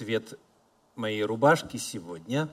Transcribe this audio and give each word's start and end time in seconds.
цвет 0.00 0.38
моей 0.96 1.22
рубашки 1.24 1.76
сегодня 1.76 2.48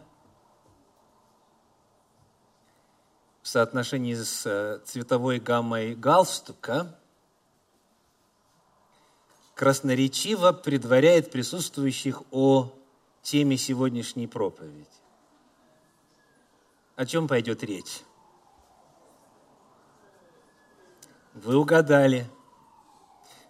в 3.41 3.47
соотношении 3.47 4.15
с 4.15 4.45
э, 4.45 4.81
цветовой 4.83 5.39
гаммой 5.39 5.95
галстука 5.95 6.99
красноречиво 9.55 10.51
предваряет 10.51 11.31
присутствующих 11.31 12.21
о 12.31 12.73
теме 13.21 13.55
сегодняшней 13.55 14.27
проповеди. 14.27 14.85
О 16.97 17.05
чем 17.05 17.29
пойдет 17.29 17.63
речь? 17.63 18.01
Вы 21.33 21.55
угадали. 21.55 22.29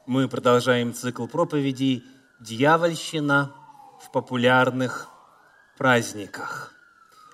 Мы 0.05 0.29
продолжаем 0.29 0.93
цикл 0.93 1.25
проповедей 1.25 2.03
«Дьявольщина 2.39 3.55
в 4.07 4.11
популярных 4.11 5.09
праздниках». 5.77 6.73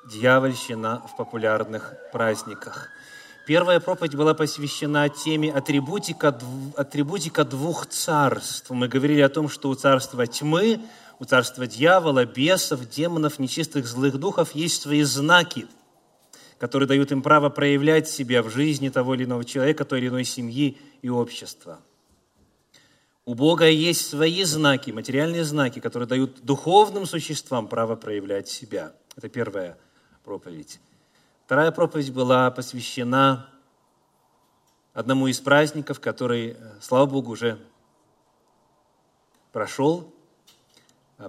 Дьявольщина 0.09 1.01
в 1.07 1.15
популярных 1.15 1.93
праздниках. 2.11 2.89
Первая 3.47 3.79
проповедь 3.79 4.15
была 4.15 4.33
посвящена 4.33 5.07
теме 5.07 5.51
атрибутика, 5.51 6.37
атрибутика 6.75 7.45
двух 7.45 7.85
царств. 7.87 8.69
Мы 8.69 8.89
говорили 8.89 9.21
о 9.21 9.29
том, 9.29 9.47
что 9.47 9.69
у 9.69 9.75
царства 9.75 10.27
тьмы, 10.27 10.81
у 11.19 11.25
царства 11.25 11.67
дьявола, 11.67 12.25
бесов, 12.25 12.89
демонов, 12.89 13.39
нечистых 13.39 13.87
злых 13.87 14.17
духов 14.17 14.53
есть 14.55 14.81
свои 14.81 15.03
знаки– 15.03 15.67
которые 16.63 16.87
дают 16.87 17.11
им 17.11 17.21
право 17.21 17.49
проявлять 17.49 18.07
себя 18.07 18.41
в 18.41 18.49
жизни 18.49 18.87
того 18.87 19.15
или 19.15 19.25
иного 19.25 19.43
человека, 19.43 19.83
той 19.83 19.99
или 19.99 20.07
иной 20.07 20.23
семьи 20.23 20.77
и 21.01 21.09
общества. 21.09 21.81
У 23.25 23.35
Бога 23.35 23.67
есть 23.69 24.09
свои 24.09 24.43
знаки, 24.43 24.91
материальные 24.91 25.45
знаки, 25.45 25.79
которые 25.79 26.07
дают 26.07 26.41
духовным 26.41 27.05
существам 27.05 27.69
право 27.69 27.95
проявлять 27.95 28.49
себя. 28.49 28.93
Это 29.15 29.29
первая 29.29 29.77
проповедь. 30.25 30.81
Вторая 31.45 31.71
проповедь 31.71 32.11
была 32.11 32.51
посвящена 32.51 33.49
одному 34.93 35.27
из 35.27 35.39
праздников, 35.39 36.01
который, 36.01 36.57
слава 36.81 37.05
Богу, 37.05 37.31
уже 37.31 37.59
прошел, 39.53 40.13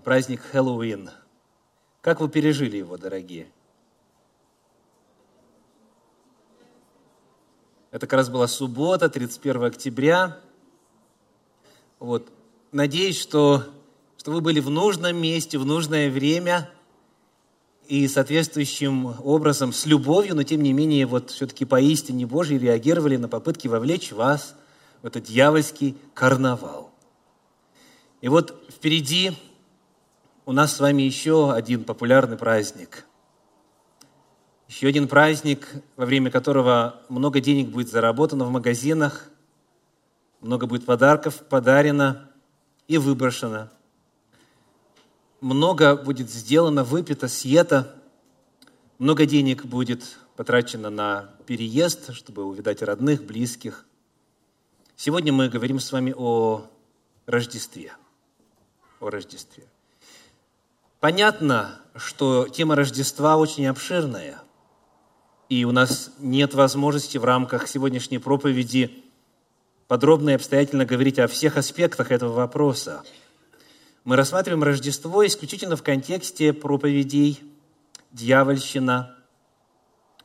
праздник 0.03 0.41
Хэллоуин. 0.41 1.11
Как 2.01 2.21
вы 2.21 2.29
пережили 2.29 2.79
его, 2.79 2.97
дорогие? 2.97 3.47
Это 7.93 8.09
как 8.09 8.15
раз 8.15 8.29
была 8.29 8.49
суббота, 8.49 9.09
31 9.09 9.65
октября. 9.65 10.41
Вот. 12.05 12.29
Надеюсь, 12.71 13.19
что, 13.19 13.65
что 14.19 14.31
вы 14.31 14.43
были 14.43 14.61
в 14.61 14.69
нужном 14.69 15.17
месте, 15.17 15.57
в 15.57 15.65
нужное 15.65 16.11
время 16.11 16.69
и 17.89 18.07
соответствующим 18.09 19.15
образом, 19.25 19.73
с 19.73 19.87
любовью, 19.87 20.37
но 20.37 20.43
тем 20.43 20.63
не 20.63 20.75
менее, 20.75 21.07
вот 21.07 21.31
все-таки 21.31 21.65
поистине 21.65 22.27
Божьей 22.27 22.59
реагировали 22.59 23.17
на 23.17 23.27
попытки 23.27 23.69
вовлечь 23.69 24.13
вас 24.13 24.55
в 25.01 25.07
этот 25.07 25.25
дьявольский 25.25 25.97
карнавал. 26.13 26.91
И 28.21 28.29
вот 28.29 28.55
впереди 28.69 29.33
у 30.45 30.53
нас 30.53 30.77
с 30.77 30.81
вами 30.81 31.01
еще 31.01 31.55
один 31.55 31.85
популярный 31.85 32.37
праздник– 32.37 33.07
еще 34.69 34.89
один 34.89 35.09
праздник, 35.09 35.69
во 35.97 36.05
время 36.05 36.31
которого 36.31 37.03
много 37.09 37.41
денег 37.41 37.69
будет 37.69 37.91
заработано 37.91 38.45
в 38.45 38.51
магазинах, 38.51 39.29
много 40.45 40.67
будет 40.67 40.85
подарков 40.85 41.43
подарено 41.49 42.31
и 42.87 42.99
выброшено. 42.99 43.71
Много 45.41 45.97
будет 45.97 46.31
сделано, 46.31 46.85
выпито, 46.85 47.29
съето. 47.29 47.95
Много 48.99 49.25
денег 49.25 49.65
будет 49.65 50.19
потрачено 50.37 50.91
на 50.91 51.31
переезд, 51.47 52.13
чтобы 52.13 52.45
увидать 52.45 52.83
родных, 52.83 53.25
близких. 53.25 53.87
Сегодня 54.97 55.33
мы 55.33 55.49
говорим 55.49 55.81
с 55.81 55.91
вами 55.91 56.15
о 56.15 56.67
Рождестве. 57.25 57.95
О 59.01 59.09
Рождестве. 59.09 59.65
Понятно, 61.01 61.81
что 61.97 62.49
тема 62.49 62.77
Рождества 62.77 63.39
очень 63.39 63.67
обширная– 63.67 64.43
и 65.49 65.65
у 65.65 65.73
нас 65.73 66.11
нет 66.19 66.55
возможности 66.55 67.19
в 67.19 67.25
рамках 67.25 67.69
сегодняшней 67.69 68.19
проповеди 68.19 69.04
подробно 69.89 70.31
и 70.31 70.35
обстоятельно 70.35 70.85
говорить 70.85 71.19
о 71.19 71.29
всех 71.29 71.57
аспектах 71.57 72.11
этого 72.11 72.33
вопроса. 72.33 73.03
Мы 74.05 74.17
рассматриваем 74.17 74.63
Рождество 74.63 75.27
исключительно 75.27 75.77
в 75.77 75.83
контексте 75.83 76.53
проповедей 76.53 77.41
«Дьявольщина» 78.13 79.17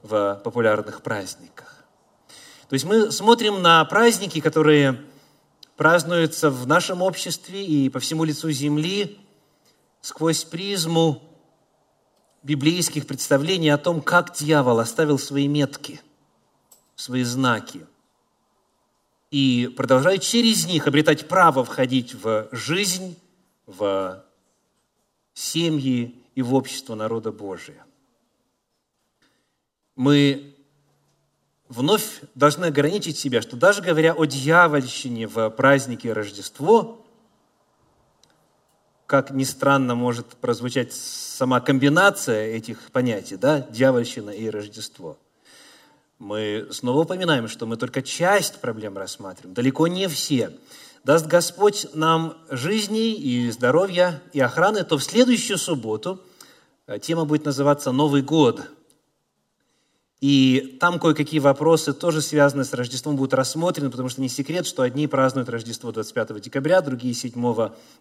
в 0.02 0.42
популярных 0.44 1.02
праздниках. 1.02 1.84
То 2.70 2.74
есть 2.74 2.86
мы 2.86 3.12
смотрим 3.12 3.62
на 3.62 3.84
праздники, 3.86 4.42
которые 4.42 5.02
празднуются 5.76 6.50
в 6.50 6.68
нашем 6.68 7.02
обществе 7.02 7.66
и 7.66 7.90
по 7.90 8.00
всему 8.00 8.24
лицу 8.24 8.52
земли 8.52 9.20
сквозь 10.02 10.44
призму 10.44 11.24
библейских 12.44 13.08
представлений 13.08 13.70
о 13.70 13.78
том, 13.78 14.02
как 14.02 14.36
дьявол 14.36 14.80
оставил 14.80 15.18
свои 15.18 15.48
метки, 15.48 16.02
свои 16.96 17.24
знаки, 17.24 17.86
и 19.32 19.72
продолжает 19.76 20.22
через 20.22 20.66
них 20.66 20.88
обретать 20.88 21.28
право 21.28 21.64
входить 21.64 22.14
в 22.16 22.50
жизнь, 22.52 23.18
в 23.66 24.24
семьи 25.34 26.16
и 26.36 26.42
в 26.42 26.54
общество 26.54 26.96
народа 26.96 27.32
Божия. 27.32 27.86
Мы 29.96 30.56
вновь 31.68 32.22
должны 32.34 32.66
ограничить 32.66 33.18
себя, 33.18 33.42
что 33.42 33.56
даже 33.56 33.82
говоря 33.82 34.14
о 34.14 34.26
дьявольщине 34.26 35.28
в 35.28 35.50
празднике 35.52 36.14
Рождество, 36.14 37.06
как 39.06 39.32
ни 39.32 39.44
странно 39.44 39.96
может 39.96 40.28
прозвучать 40.28 40.94
сама 40.94 41.60
комбинация 41.62 42.56
этих 42.56 42.92
понятий, 42.92 43.38
да, 43.38 43.62
дьявольщина 43.62 44.30
и 44.32 44.50
Рождество, 44.50 45.18
мы 46.20 46.68
снова 46.72 47.00
упоминаем, 47.00 47.48
что 47.48 47.66
мы 47.66 47.78
только 47.78 48.02
часть 48.02 48.60
проблем 48.60 48.98
рассматриваем, 48.98 49.54
далеко 49.54 49.88
не 49.88 50.08
все. 50.08 50.52
Даст 51.06 51.26
Господь 51.26 51.88
нам 51.94 52.38
жизни 52.50 53.14
и 53.14 53.50
здоровья 53.52 54.22
и 54.34 54.40
охраны, 54.42 54.84
то 54.84 54.98
в 54.98 55.04
следующую 55.04 55.58
субботу 55.58 56.22
э, 56.88 57.00
тема 57.00 57.24
будет 57.24 57.46
называться 57.46 57.94
«Новый 57.94 58.22
год», 58.22 58.70
и 60.22 60.78
там 60.82 61.00
кое-какие 61.00 61.40
вопросы, 61.40 61.94
тоже 61.94 62.22
связанные 62.22 62.66
с 62.66 62.74
Рождеством, 62.74 63.16
будут 63.16 63.34
рассмотрены, 63.34 63.90
потому 63.90 64.10
что 64.10 64.20
не 64.20 64.28
секрет, 64.28 64.68
что 64.68 64.84
одни 64.84 65.08
празднуют 65.08 65.48
Рождество 65.48 65.94
25 65.94 66.42
декабря, 66.42 66.82
другие 66.82 67.14
7 67.14 67.32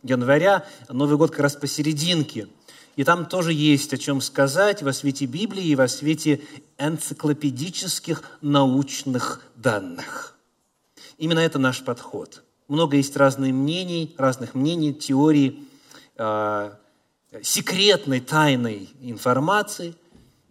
января, 0.02 0.66
Новый 0.88 1.16
год 1.16 1.30
как 1.30 1.40
раз 1.40 1.54
посерединке. 1.54 2.48
И 2.98 3.04
там 3.04 3.26
тоже 3.26 3.52
есть 3.52 3.94
о 3.94 3.96
чем 3.96 4.20
сказать 4.20 4.82
во 4.82 4.92
свете 4.92 5.26
Библии 5.26 5.64
и 5.64 5.76
во 5.76 5.86
свете 5.86 6.40
энциклопедических 6.78 8.24
научных 8.40 9.40
данных. 9.54 10.34
Именно 11.16 11.38
это 11.38 11.60
наш 11.60 11.84
подход. 11.84 12.42
Много 12.66 12.96
есть 12.96 13.16
разных 13.16 13.52
мнений, 13.52 14.16
разных 14.18 14.56
мнений, 14.56 14.92
теорий, 14.92 15.64
э, 16.16 16.72
секретной, 17.40 18.18
тайной 18.20 18.90
информации– 19.00 19.94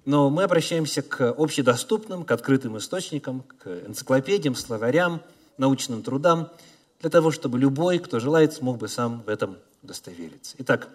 но 0.07 0.29
мы 0.29 0.43
обращаемся 0.43 1.01
к 1.01 1.33
общедоступным, 1.37 2.23
к 2.23 2.31
открытым 2.31 2.77
источникам, 2.77 3.41
к 3.41 3.67
энциклопедиям, 3.67 4.55
словарям, 4.55 5.21
научным 5.57 6.01
трудам, 6.01 6.49
для 7.01 7.09
того, 7.09 7.29
чтобы 7.29 7.59
любой, 7.59 7.99
кто 7.99 8.21
желает, 8.21 8.53
смог 8.53 8.77
бы 8.77 8.87
сам 8.87 9.21
в 9.23 9.27
этом 9.27 9.57
удостовериться. 9.83 10.55
Итак, 10.59 10.87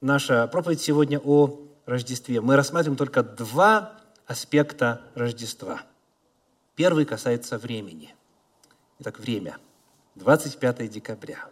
наша 0.00 0.46
проповедь 0.46 0.80
сегодня 0.80 1.18
о 1.18 1.58
Рождестве. 1.86 2.40
Мы 2.40 2.56
рассматриваем 2.56 2.96
только 2.96 3.22
два 3.22 3.92
аспекта 4.26 5.02
Рождества. 5.14 5.82
Первый 6.74 7.04
касается 7.04 7.58
времени. 7.58 8.14
Итак, 8.98 9.18
время. 9.18 9.58
25 10.16 10.90
декабря. 10.90 11.46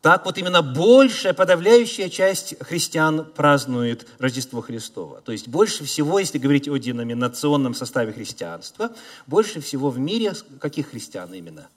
Так 0.00 0.24
вот 0.24 0.38
именно 0.38 0.62
большая, 0.62 1.34
подавляющая 1.34 2.08
часть 2.08 2.54
христиан 2.60 3.30
празднует 3.32 4.08
Рождество 4.18 4.62
Христово. 4.62 5.20
То 5.20 5.32
есть 5.32 5.46
больше 5.48 5.84
всего, 5.84 6.18
если 6.18 6.38
говорить 6.38 6.68
о 6.68 6.76
деноминационном 6.78 7.74
составе 7.74 8.12
христианства, 8.12 8.92
больше 9.26 9.60
всего 9.60 9.90
в 9.90 9.98
мире 9.98 10.32
каких 10.58 10.90
христиан 10.90 11.32
именно? 11.34 11.68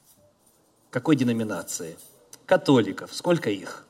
Какой 0.90 1.18
деноминации? 1.18 1.98
Католиков. 2.46 3.14
Сколько 3.14 3.50
их? 3.50 3.86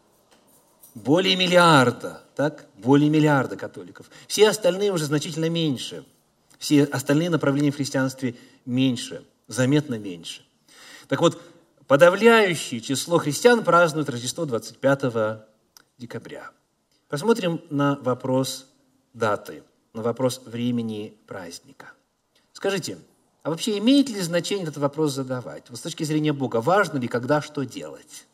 Более 0.96 1.36
миллиарда, 1.36 2.22
так? 2.36 2.66
Более 2.78 3.10
миллиарда 3.10 3.56
католиков. 3.56 4.10
Все 4.28 4.50
остальные 4.50 4.92
уже 4.92 5.06
значительно 5.06 5.50
меньше. 5.50 6.06
Все 6.60 6.84
остальные 6.84 7.30
направления 7.30 7.72
в 7.72 7.76
христианстве 7.76 8.36
меньше, 8.66 9.26
заметно 9.48 9.96
меньше. 9.98 10.46
Так 11.08 11.20
вот, 11.22 11.42
Подавляющее 11.88 12.80
число 12.80 13.18
христиан 13.18 13.64
празднуют 13.64 14.10
Рождество 14.10 14.46
25 14.46 15.46
декабря. 15.98 16.52
Посмотрим 17.10 17.62
на 17.70 17.98
вопрос 17.98 18.68
даты, 19.14 19.64
на 19.94 20.02
вопрос 20.02 20.42
времени 20.46 21.14
праздника. 21.28 21.92
Скажите, 22.54 22.98
а 23.44 23.50
вообще 23.50 23.78
имеет 23.80 24.10
ли 24.10 24.22
значение 24.22 24.64
этот 24.64 24.78
вопрос 24.78 25.14
задавать? 25.14 25.70
Вот 25.70 25.78
с 25.78 25.82
точки 25.82 26.04
зрения 26.04 26.32
Бога, 26.32 26.62
важно 26.62 26.98
ли, 26.98 27.08
когда 27.08 27.42
что 27.42 27.64
делать? 27.64 28.26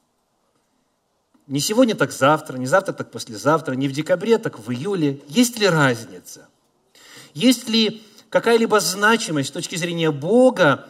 Не 1.49 1.59
сегодня, 1.59 1.95
так 1.95 2.11
завтра, 2.11 2.57
не 2.57 2.67
завтра, 2.67 2.93
так 2.93 3.09
послезавтра, 3.09 3.73
не 3.73 3.87
в 3.87 3.91
декабре, 3.91 4.37
так 4.37 4.59
в 4.59 4.71
июле. 4.71 5.19
Есть 5.27 5.57
ли 5.57 5.67
разница? 5.67 6.47
Есть 7.33 7.67
ли 7.67 8.03
какая-либо 8.29 8.79
значимость 8.79 9.49
с 9.49 9.51
точки 9.51 9.75
зрения 9.75 10.11
Бога 10.11 10.85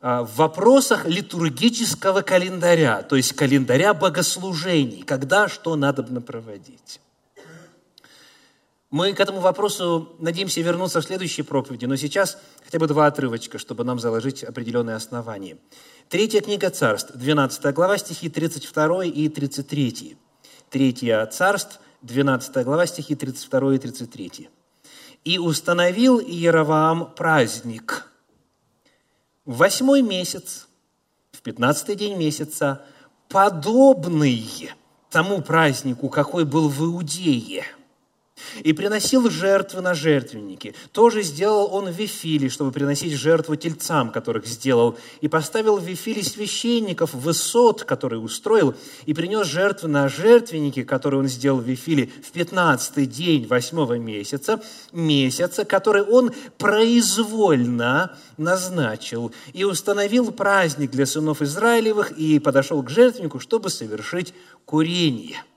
а, 0.00 0.22
в 0.22 0.36
вопросах 0.36 1.04
литургического 1.06 2.20
календаря, 2.20 3.02
то 3.02 3.16
есть 3.16 3.32
календаря 3.32 3.92
богослужений, 3.92 5.02
когда 5.02 5.48
что 5.48 5.74
надо 5.74 6.04
проводить? 6.04 7.00
Мы 8.94 9.12
к 9.12 9.18
этому 9.18 9.40
вопросу 9.40 10.14
надеемся 10.20 10.60
вернуться 10.60 11.00
в 11.00 11.04
следующей 11.04 11.42
проповеди, 11.42 11.84
но 11.84 11.96
сейчас 11.96 12.38
хотя 12.64 12.78
бы 12.78 12.86
два 12.86 13.06
отрывочка, 13.06 13.58
чтобы 13.58 13.82
нам 13.82 13.98
заложить 13.98 14.44
определенные 14.44 14.94
основания. 14.94 15.58
Третья 16.08 16.40
книга 16.40 16.70
Царств, 16.70 17.10
12 17.12 17.74
глава, 17.74 17.98
стихи 17.98 18.28
32 18.28 19.06
и 19.06 19.28
33. 19.28 20.16
Третья 20.70 21.26
Царств, 21.26 21.80
12 22.02 22.64
глава, 22.64 22.86
стихи 22.86 23.16
32 23.16 23.74
и 23.74 23.78
33. 23.78 24.48
«И 25.24 25.38
установил 25.38 26.20
Иероваам 26.20 27.12
праздник 27.16 28.06
в 29.44 29.56
восьмой 29.56 30.02
месяц, 30.02 30.68
в 31.32 31.42
пятнадцатый 31.42 31.96
день 31.96 32.16
месяца, 32.16 32.86
подобный 33.28 34.70
тому 35.10 35.42
празднику, 35.42 36.08
какой 36.10 36.44
был 36.44 36.68
в 36.68 36.80
Иудее– 36.84 37.64
и 38.62 38.72
приносил 38.72 39.30
жертвы 39.30 39.80
на 39.80 39.94
жертвенники. 39.94 40.74
Тоже 40.92 41.22
сделал 41.22 41.68
он 41.72 41.86
в 41.86 41.96
Вифиле, 41.96 42.48
чтобы 42.48 42.72
приносить 42.72 43.12
жертву 43.12 43.56
тельцам, 43.56 44.10
которых 44.10 44.46
сделал. 44.46 44.96
И 45.20 45.28
поставил 45.28 45.78
в 45.78 45.84
Вифиле 45.84 46.22
священников 46.22 47.14
высот, 47.14 47.84
которые 47.84 48.20
устроил, 48.20 48.74
и 49.06 49.14
принес 49.14 49.46
жертвы 49.46 49.88
на 49.88 50.08
жертвенники, 50.08 50.82
которые 50.82 51.20
он 51.20 51.28
сделал 51.28 51.58
в 51.58 51.64
Вифиле 51.64 52.10
в 52.22 52.30
пятнадцатый 52.32 53.06
день 53.06 53.46
восьмого 53.46 53.98
месяца, 53.98 54.62
месяца, 54.92 55.64
который 55.64 56.02
он 56.02 56.32
произвольно 56.58 58.16
назначил. 58.36 59.32
И 59.52 59.64
установил 59.64 60.32
праздник 60.32 60.90
для 60.90 61.06
сынов 61.06 61.42
Израилевых, 61.42 62.12
и 62.12 62.38
подошел 62.38 62.82
к 62.82 62.90
жертвеннику, 62.90 63.40
чтобы 63.40 63.70
совершить 63.70 64.34
курение– 64.64 65.42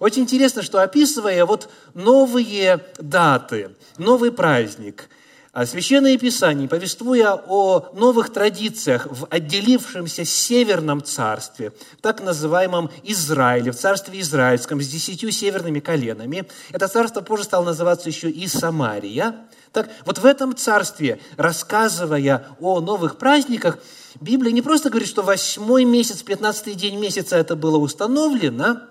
очень 0.00 0.22
интересно, 0.22 0.62
что 0.62 0.82
описывая 0.82 1.44
вот 1.46 1.70
новые 1.94 2.84
даты, 2.98 3.76
новый 3.98 4.32
праздник, 4.32 5.08
а 5.52 5.66
Священное 5.66 6.16
Писание, 6.16 6.68
повествуя 6.68 7.34
о 7.34 7.90
новых 7.92 8.32
традициях 8.32 9.08
в 9.10 9.26
отделившемся 9.30 10.24
Северном 10.24 11.02
царстве, 11.02 11.72
так 12.00 12.22
называемом 12.22 12.88
Израиле, 13.02 13.72
в 13.72 13.76
царстве 13.76 14.20
Израильском, 14.20 14.80
с 14.80 14.86
десятью 14.86 15.32
северными 15.32 15.80
коленами, 15.80 16.48
это 16.70 16.86
царство 16.86 17.20
позже 17.20 17.44
стало 17.44 17.64
называться 17.64 18.08
еще 18.08 18.30
и 18.30 18.46
Самария. 18.46 19.34
Так 19.72 19.90
вот 20.04 20.18
в 20.18 20.24
этом 20.24 20.54
царстве, 20.54 21.20
рассказывая 21.36 22.46
о 22.60 22.80
новых 22.80 23.18
праздниках, 23.18 23.78
Библия 24.20 24.52
не 24.52 24.62
просто 24.62 24.88
говорит, 24.88 25.08
что 25.08 25.22
восьмой 25.22 25.84
месяц, 25.84 26.22
пятнадцатый 26.22 26.74
день 26.74 26.98
месяца 26.98 27.36
это 27.36 27.56
было 27.56 27.76
установлено, 27.76 28.82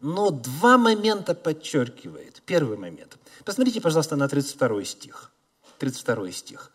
но 0.00 0.30
два 0.30 0.78
момента 0.78 1.34
подчеркивает. 1.34 2.42
Первый 2.46 2.78
момент. 2.78 3.18
Посмотрите, 3.44 3.80
пожалуйста, 3.80 4.16
на 4.16 4.28
32 4.28 4.84
стих. 4.84 5.30
32 5.78 6.32
стих. 6.32 6.72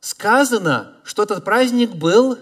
Сказано, 0.00 0.96
что 1.04 1.22
этот 1.22 1.44
праздник 1.44 1.94
был 1.94 2.38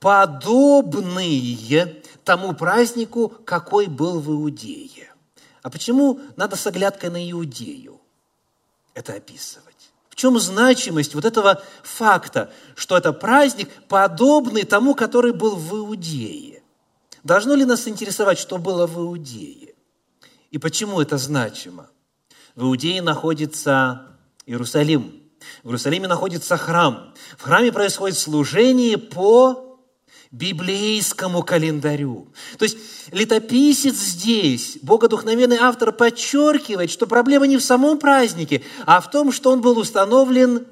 подобный 0.00 2.02
тому 2.24 2.54
празднику, 2.54 3.28
какой 3.28 3.86
был 3.86 4.20
в 4.20 4.30
Иудее. 4.30 5.12
А 5.62 5.70
почему 5.70 6.20
надо 6.36 6.56
с 6.56 6.66
оглядкой 6.66 7.10
на 7.10 7.30
Иудею 7.30 8.00
это 8.94 9.14
описывать? 9.14 9.64
В 10.10 10.14
чем 10.14 10.38
значимость 10.38 11.14
вот 11.14 11.24
этого 11.24 11.62
факта, 11.82 12.52
что 12.76 12.96
это 12.96 13.12
праздник, 13.12 13.68
подобный 13.88 14.62
тому, 14.62 14.94
который 14.94 15.32
был 15.32 15.56
в 15.56 15.74
Иудее? 15.74 16.53
Должно 17.24 17.54
ли 17.54 17.64
нас 17.64 17.88
интересовать, 17.88 18.38
что 18.38 18.58
было 18.58 18.86
в 18.86 18.98
Иудее? 18.98 19.74
И 20.50 20.58
почему 20.58 21.00
это 21.00 21.16
значимо? 21.16 21.88
В 22.54 22.64
Иудее 22.64 23.00
находится 23.00 24.18
Иерусалим. 24.46 25.22
В 25.62 25.68
Иерусалиме 25.68 26.06
находится 26.06 26.58
храм. 26.58 27.14
В 27.38 27.42
храме 27.42 27.72
происходит 27.72 28.18
служение 28.18 28.98
по 28.98 29.80
библейскому 30.30 31.42
календарю. 31.42 32.28
То 32.58 32.64
есть 32.64 32.76
летописец 33.10 33.94
здесь, 33.94 34.78
богодухновенный 34.82 35.56
автор, 35.56 35.92
подчеркивает, 35.92 36.90
что 36.90 37.06
проблема 37.06 37.46
не 37.46 37.56
в 37.56 37.64
самом 37.64 37.98
празднике, 37.98 38.62
а 38.84 39.00
в 39.00 39.10
том, 39.10 39.32
что 39.32 39.50
он 39.50 39.62
был 39.62 39.78
установлен 39.78 40.66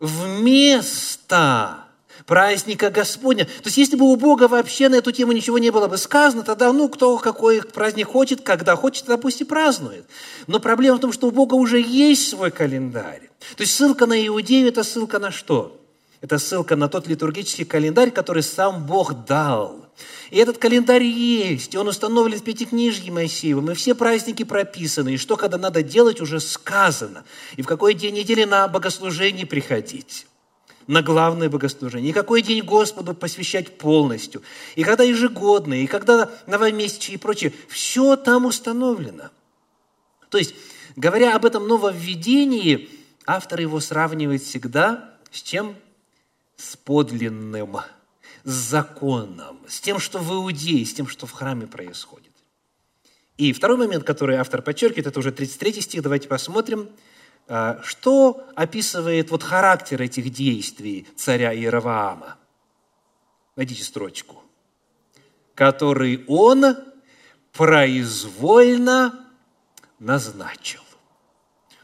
вместо 0.00 1.84
праздника 2.26 2.90
Господня. 2.90 3.44
То 3.44 3.66
есть, 3.66 3.76
если 3.76 3.96
бы 3.96 4.10
у 4.10 4.16
Бога 4.16 4.48
вообще 4.48 4.88
на 4.88 4.96
эту 4.96 5.12
тему 5.12 5.32
ничего 5.32 5.58
не 5.58 5.70
было 5.70 5.88
бы 5.88 5.98
сказано, 5.98 6.42
тогда, 6.42 6.72
ну, 6.72 6.88
кто 6.88 7.18
какой 7.18 7.62
праздник 7.62 8.08
хочет, 8.08 8.40
когда 8.42 8.76
хочет, 8.76 9.04
тогда 9.04 9.20
пусть 9.20 9.40
и 9.40 9.44
празднует. 9.44 10.04
Но 10.46 10.60
проблема 10.60 10.98
в 10.98 11.00
том, 11.00 11.12
что 11.12 11.28
у 11.28 11.30
Бога 11.30 11.54
уже 11.54 11.80
есть 11.80 12.28
свой 12.28 12.50
календарь. 12.50 13.30
То 13.56 13.62
есть, 13.62 13.74
ссылка 13.74 14.06
на 14.06 14.26
Иудею– 14.26 14.68
это 14.68 14.82
ссылка 14.82 15.18
на 15.18 15.30
что? 15.30 15.76
Это 16.20 16.38
ссылка 16.38 16.76
на 16.76 16.88
тот 16.88 17.06
литургический 17.08 17.64
календарь, 17.64 18.10
который 18.10 18.42
сам 18.42 18.84
Бог 18.84 19.24
дал. 19.24 19.86
И 20.30 20.38
этот 20.38 20.58
календарь 20.58 21.02
есть, 21.02 21.74
и 21.74 21.78
он 21.78 21.88
установлен 21.88 22.38
в 22.38 22.44
Пятикнижье 22.44 23.10
Моисеевым, 23.10 23.70
и 23.70 23.74
все 23.74 23.94
праздники 23.94 24.44
прописаны, 24.44 25.14
и 25.14 25.16
что, 25.16 25.36
когда 25.36 25.58
надо 25.58 25.82
делать, 25.82 26.20
уже 26.20 26.40
сказано, 26.40 27.24
и 27.56 27.62
в 27.62 27.66
какой 27.66 27.94
день 27.94 28.14
недели 28.14 28.44
на 28.44 28.68
богослужение 28.68 29.46
приходить 29.46 30.26
на 30.90 31.02
главное 31.02 31.48
богослужение, 31.48 32.10
и 32.10 32.12
какой 32.12 32.42
день 32.42 32.64
Господу 32.64 33.14
посвящать 33.14 33.78
полностью, 33.78 34.42
и 34.74 34.82
когда 34.82 35.04
ежегодные, 35.04 35.84
и 35.84 35.86
когда 35.86 36.28
новомесячие 36.48 37.14
и 37.14 37.18
прочее, 37.18 37.52
все 37.68 38.16
там 38.16 38.44
установлено. 38.44 39.30
То 40.30 40.38
есть, 40.38 40.52
говоря 40.96 41.36
об 41.36 41.44
этом 41.44 41.68
нововведении, 41.68 42.90
автор 43.24 43.60
его 43.60 43.78
сравнивает 43.78 44.42
всегда 44.42 45.14
с 45.30 45.40
чем? 45.42 45.76
С 46.56 46.76
подлинным, 46.76 47.76
с 48.42 48.50
законом, 48.50 49.60
с 49.68 49.80
тем, 49.80 50.00
что 50.00 50.18
в 50.18 50.32
Иудее, 50.32 50.84
с 50.84 50.92
тем, 50.92 51.06
что 51.06 51.26
в 51.26 51.30
храме 51.30 51.68
происходит. 51.68 52.32
И 53.36 53.52
второй 53.52 53.76
момент, 53.76 54.02
который 54.02 54.38
автор 54.38 54.60
подчеркивает, 54.60 55.06
это 55.06 55.20
уже 55.20 55.30
33 55.30 55.82
стих, 55.82 56.02
давайте 56.02 56.26
посмотрим– 56.26 56.88
что 57.82 58.46
описывает 58.54 59.30
вот 59.30 59.42
характер 59.42 60.02
этих 60.02 60.30
действий 60.30 61.06
царя 61.16 61.54
Иераваама? 61.54 62.36
Найдите 63.56 63.82
строчку. 63.82 64.42
Который 65.54 66.24
он 66.28 66.76
произвольно 67.52 69.26
назначил. 69.98 70.80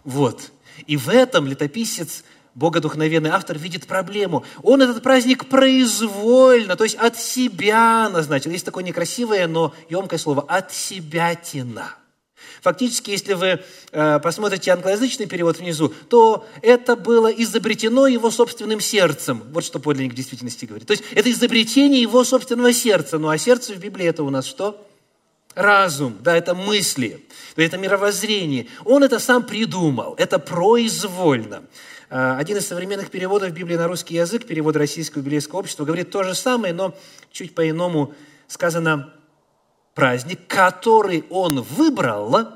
Вот. 0.04 0.52
И 0.86 0.96
в 0.96 1.08
этом 1.08 1.46
летописец, 1.46 2.24
богодухновенный 2.54 3.30
автор, 3.30 3.58
видит 3.58 3.86
проблему. 3.86 4.44
Он 4.62 4.82
этот 4.82 5.02
праздник 5.02 5.48
произвольно, 5.48 6.76
то 6.76 6.84
есть 6.84 6.96
от 6.96 7.16
себя 7.16 8.08
назначил. 8.08 8.50
Есть 8.50 8.64
такое 8.64 8.84
некрасивое, 8.84 9.46
но 9.46 9.74
емкое 9.88 10.18
слово 10.18 10.42
«от 10.42 10.72
себя 10.72 11.34
тина». 11.34 11.96
Фактически, 12.66 13.12
если 13.12 13.34
вы 13.34 13.60
э, 13.92 14.18
посмотрите 14.18 14.72
англоязычный 14.72 15.26
перевод 15.26 15.60
внизу, 15.60 15.94
то 16.08 16.48
это 16.62 16.96
было 16.96 17.28
изобретено 17.28 18.08
его 18.08 18.28
собственным 18.28 18.80
сердцем. 18.80 19.44
Вот 19.52 19.64
что 19.64 19.78
подлинник 19.78 20.14
в 20.14 20.16
действительности 20.16 20.64
говорит. 20.64 20.88
То 20.88 20.94
есть 20.94 21.04
это 21.12 21.30
изобретение 21.30 22.02
его 22.02 22.24
собственного 22.24 22.72
сердца. 22.72 23.18
Ну 23.18 23.28
а 23.28 23.38
сердце 23.38 23.72
в 23.72 23.78
Библии 23.78 24.04
это 24.04 24.24
у 24.24 24.30
нас 24.30 24.46
что? 24.46 24.84
Разум, 25.54 26.16
да, 26.22 26.36
это 26.36 26.56
мысли, 26.56 27.24
это 27.54 27.78
мировоззрение. 27.78 28.66
Он 28.84 29.04
это 29.04 29.20
сам 29.20 29.44
придумал, 29.44 30.16
это 30.18 30.40
произвольно. 30.40 31.62
Э, 32.10 32.34
один 32.36 32.56
из 32.56 32.66
современных 32.66 33.12
переводов 33.12 33.52
Библии 33.52 33.76
на 33.76 33.86
русский 33.86 34.16
язык, 34.16 34.44
перевод 34.44 34.74
Российского 34.74 35.22
библейского 35.22 35.60
общества, 35.60 35.84
говорит 35.84 36.10
то 36.10 36.24
же 36.24 36.34
самое, 36.34 36.74
но 36.74 36.96
чуть 37.30 37.54
по-иному 37.54 38.12
сказано 38.48 39.12
праздник, 39.96 40.46
который 40.46 41.24
он 41.30 41.62
выбрал 41.62 42.50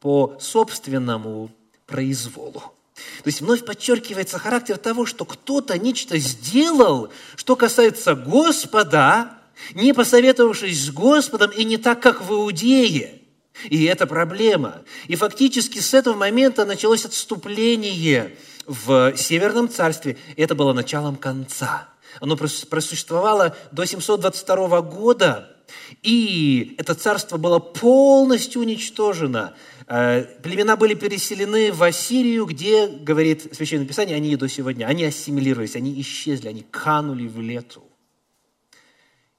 по 0.00 0.36
собственному 0.40 1.50
произволу. 1.86 2.60
То 2.94 3.26
есть 3.26 3.40
вновь 3.40 3.64
подчеркивается 3.64 4.38
характер 4.38 4.78
того, 4.78 5.04
что 5.04 5.24
кто-то 5.24 5.76
нечто 5.76 6.16
сделал, 6.18 7.10
что 7.34 7.56
касается 7.56 8.14
Господа, 8.14 9.32
не 9.74 9.92
посоветовавшись 9.92 10.86
с 10.86 10.90
Господом 10.90 11.50
и 11.50 11.64
не 11.64 11.78
так, 11.78 12.00
как 12.00 12.22
в 12.22 12.32
Иудее. 12.32 13.22
И 13.64 13.84
это 13.84 14.06
проблема. 14.06 14.82
И 15.08 15.16
фактически 15.16 15.80
с 15.80 15.94
этого 15.94 16.14
момента 16.14 16.64
началось 16.64 17.04
отступление 17.04 18.36
в 18.66 19.16
Северном 19.16 19.68
царстве. 19.68 20.16
Это 20.36 20.54
было 20.54 20.72
началом 20.72 21.16
конца. 21.16 21.88
Оно 22.20 22.36
просуществовало 22.36 23.56
до 23.72 23.84
722 23.84 24.80
года, 24.82 25.55
и 26.02 26.74
это 26.78 26.94
царство 26.94 27.36
было 27.36 27.58
полностью 27.58 28.62
уничтожено. 28.62 29.54
Э, 29.86 30.22
племена 30.42 30.76
были 30.76 30.94
переселены 30.94 31.72
в 31.72 31.82
Ассирию, 31.82 32.46
где, 32.46 32.86
говорит 32.86 33.54
Священное 33.54 33.86
Писание, 33.86 34.16
они 34.16 34.32
и 34.32 34.36
до 34.36 34.48
сегодня. 34.48 34.86
Они 34.86 35.04
ассимилировались, 35.04 35.76
они 35.76 36.00
исчезли, 36.00 36.48
они 36.48 36.62
канули 36.62 37.26
в 37.26 37.40
лету. 37.40 37.82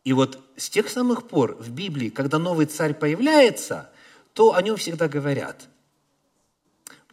И 0.04 0.14
вот 0.14 0.40
с 0.56 0.70
тех 0.70 0.90
самых 0.90 1.28
пор 1.28 1.58
в 1.60 1.70
Библии, 1.72 2.10
когда 2.10 2.40
новый 2.40 2.66
царь 2.66 2.94
появляется, 2.94 3.90
то 4.34 4.54
о 4.54 4.62
нем 4.62 4.78
всегда 4.78 5.08
говорят. 5.10 5.68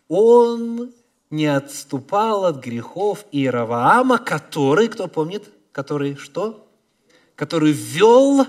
Он 0.09 0.93
не 1.31 1.47
отступал 1.47 2.45
от 2.45 2.63
грехов 2.65 3.25
Иераваама, 3.33 4.19
который, 4.19 4.89
кто 4.89 5.09
помнит, 5.09 5.51
который 5.73 6.17
что? 6.17 6.69
Который 7.35 7.73
ввел 7.73 8.47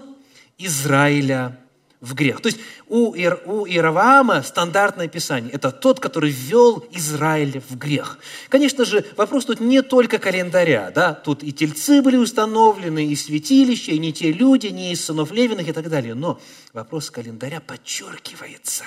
Израиля 0.58 1.60
в 2.02 2.14
грех. 2.14 2.42
То 2.42 2.50
есть 2.50 2.60
у, 2.88 3.14
Ир, 3.14 3.42
у 3.46 3.66
Иераваама 3.66 4.44
стандартное 4.44 5.08
писание– 5.08 5.52
это 5.54 5.72
тот, 5.72 6.00
который 6.00 6.30
ввел 6.30 6.86
Израиля 6.92 7.62
в 7.68 7.78
грех. 7.78 8.20
Конечно 8.50 8.86
же, 8.86 9.06
вопрос 9.18 9.46
тут 9.46 9.60
не 9.60 9.82
только 9.82 10.20
календаря, 10.20 10.92
да, 10.92 11.14
тут 11.14 11.44
и 11.44 11.52
тельцы 11.52 12.02
были 12.02 12.18
установлены, 12.18 13.08
и 13.08 13.16
святилища, 13.16 13.92
и 13.92 14.00
не 14.00 14.14
те 14.14 14.32
люди, 14.32 14.68
не 14.68 14.92
из 14.92 15.04
сынов 15.04 15.32
Левиных 15.32 15.68
и 15.68 15.74
так 15.74 15.90
далее. 15.90 16.14
Но 16.14 16.40
вопрос 16.74 17.10
календаря 17.10 17.60
подчеркивается. 17.60 18.86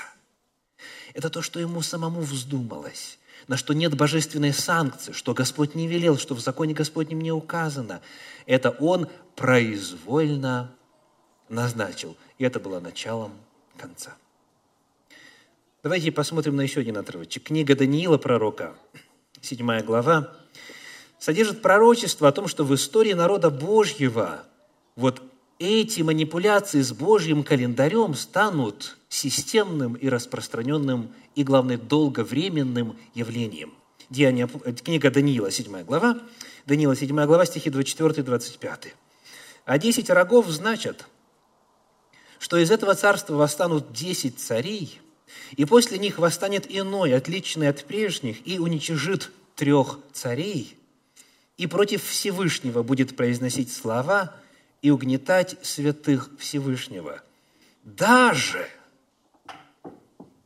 Это 1.15 1.31
то, 1.31 1.43
что 1.43 1.59
ему 1.59 1.83
самому 1.83 2.21
вздумалось 2.21 3.19
на 3.49 3.57
что 3.57 3.73
нет 3.73 3.97
божественной 3.97 4.53
санкции, 4.53 5.13
что 5.13 5.33
Господь 5.33 5.75
не 5.75 5.89
велел, 5.89 6.19
что 6.19 6.35
в 6.35 6.41
законе 6.41 6.75
Господнем 6.75 7.23
не 7.23 7.33
указано. 7.33 8.03
Это 8.45 8.71
Он 8.71 9.09
произвольно 9.37 10.75
назначил. 11.49 12.17
И 12.39 12.45
это 12.45 12.61
было 12.61 12.81
началом 12.81 13.33
конца. 13.77 14.17
Давайте 15.83 16.11
посмотрим 16.13 16.57
на 16.57 16.63
еще 16.63 16.81
один 16.81 16.97
отрывочек. 16.97 17.45
Книга 17.45 17.77
Даниила, 17.77 18.19
пророка, 18.19 18.75
7 19.41 19.81
глава, 19.83 20.35
содержит 21.19 21.63
пророчество 21.63 22.29
о 22.29 22.33
том, 22.33 22.49
что 22.49 22.65
в 22.65 22.75
истории 22.75 23.13
народа 23.13 23.51
Божьего 23.51 24.45
вот 24.97 25.23
эти 25.59 26.03
манипуляции 26.03 26.83
с 26.83 26.93
Божьим 26.93 27.43
календарем 27.43 28.15
станут 28.15 28.97
системным 29.09 29.95
и 29.95 30.09
распространенным, 30.09 31.13
и, 31.35 31.45
главное, 31.45 31.79
долговременным 31.79 32.97
явлением. 33.15 33.73
Деяния, 34.11 34.49
книга 34.85 35.11
Даниила, 35.11 35.51
7 35.51 35.85
глава, 35.85 36.21
Даниила, 36.67 36.97
7 36.97 37.15
глава, 37.27 37.47
стихи 37.47 37.71
24 37.71 38.21
и 38.21 38.23
25. 38.23 38.95
«А 39.65 39.79
десять 39.79 40.11
рогов 40.11 40.49
значат, 40.49 41.07
что 42.39 42.57
из 42.57 42.71
этого 42.71 42.95
царства 42.95 43.35
восстанут 43.35 43.93
десять 43.93 44.39
царей, 44.39 45.01
и 45.57 45.65
после 45.65 45.99
них 45.99 46.19
восстанет 46.19 46.67
иной, 46.69 47.15
отличный 47.15 47.69
от 47.69 47.85
прежних, 47.85 48.47
и 48.47 48.59
уничижит 48.59 49.31
трех 49.57 49.99
царей, 50.13 50.77
и 51.57 51.67
против 51.67 52.05
Всевышнего 52.05 52.83
будет 52.83 53.17
произносить 53.17 53.73
слова 53.73 54.37
и 54.83 54.91
угнетать 54.91 55.57
святых 55.63 56.31
Всевышнего. 56.39 57.23
Даже, 57.83 58.69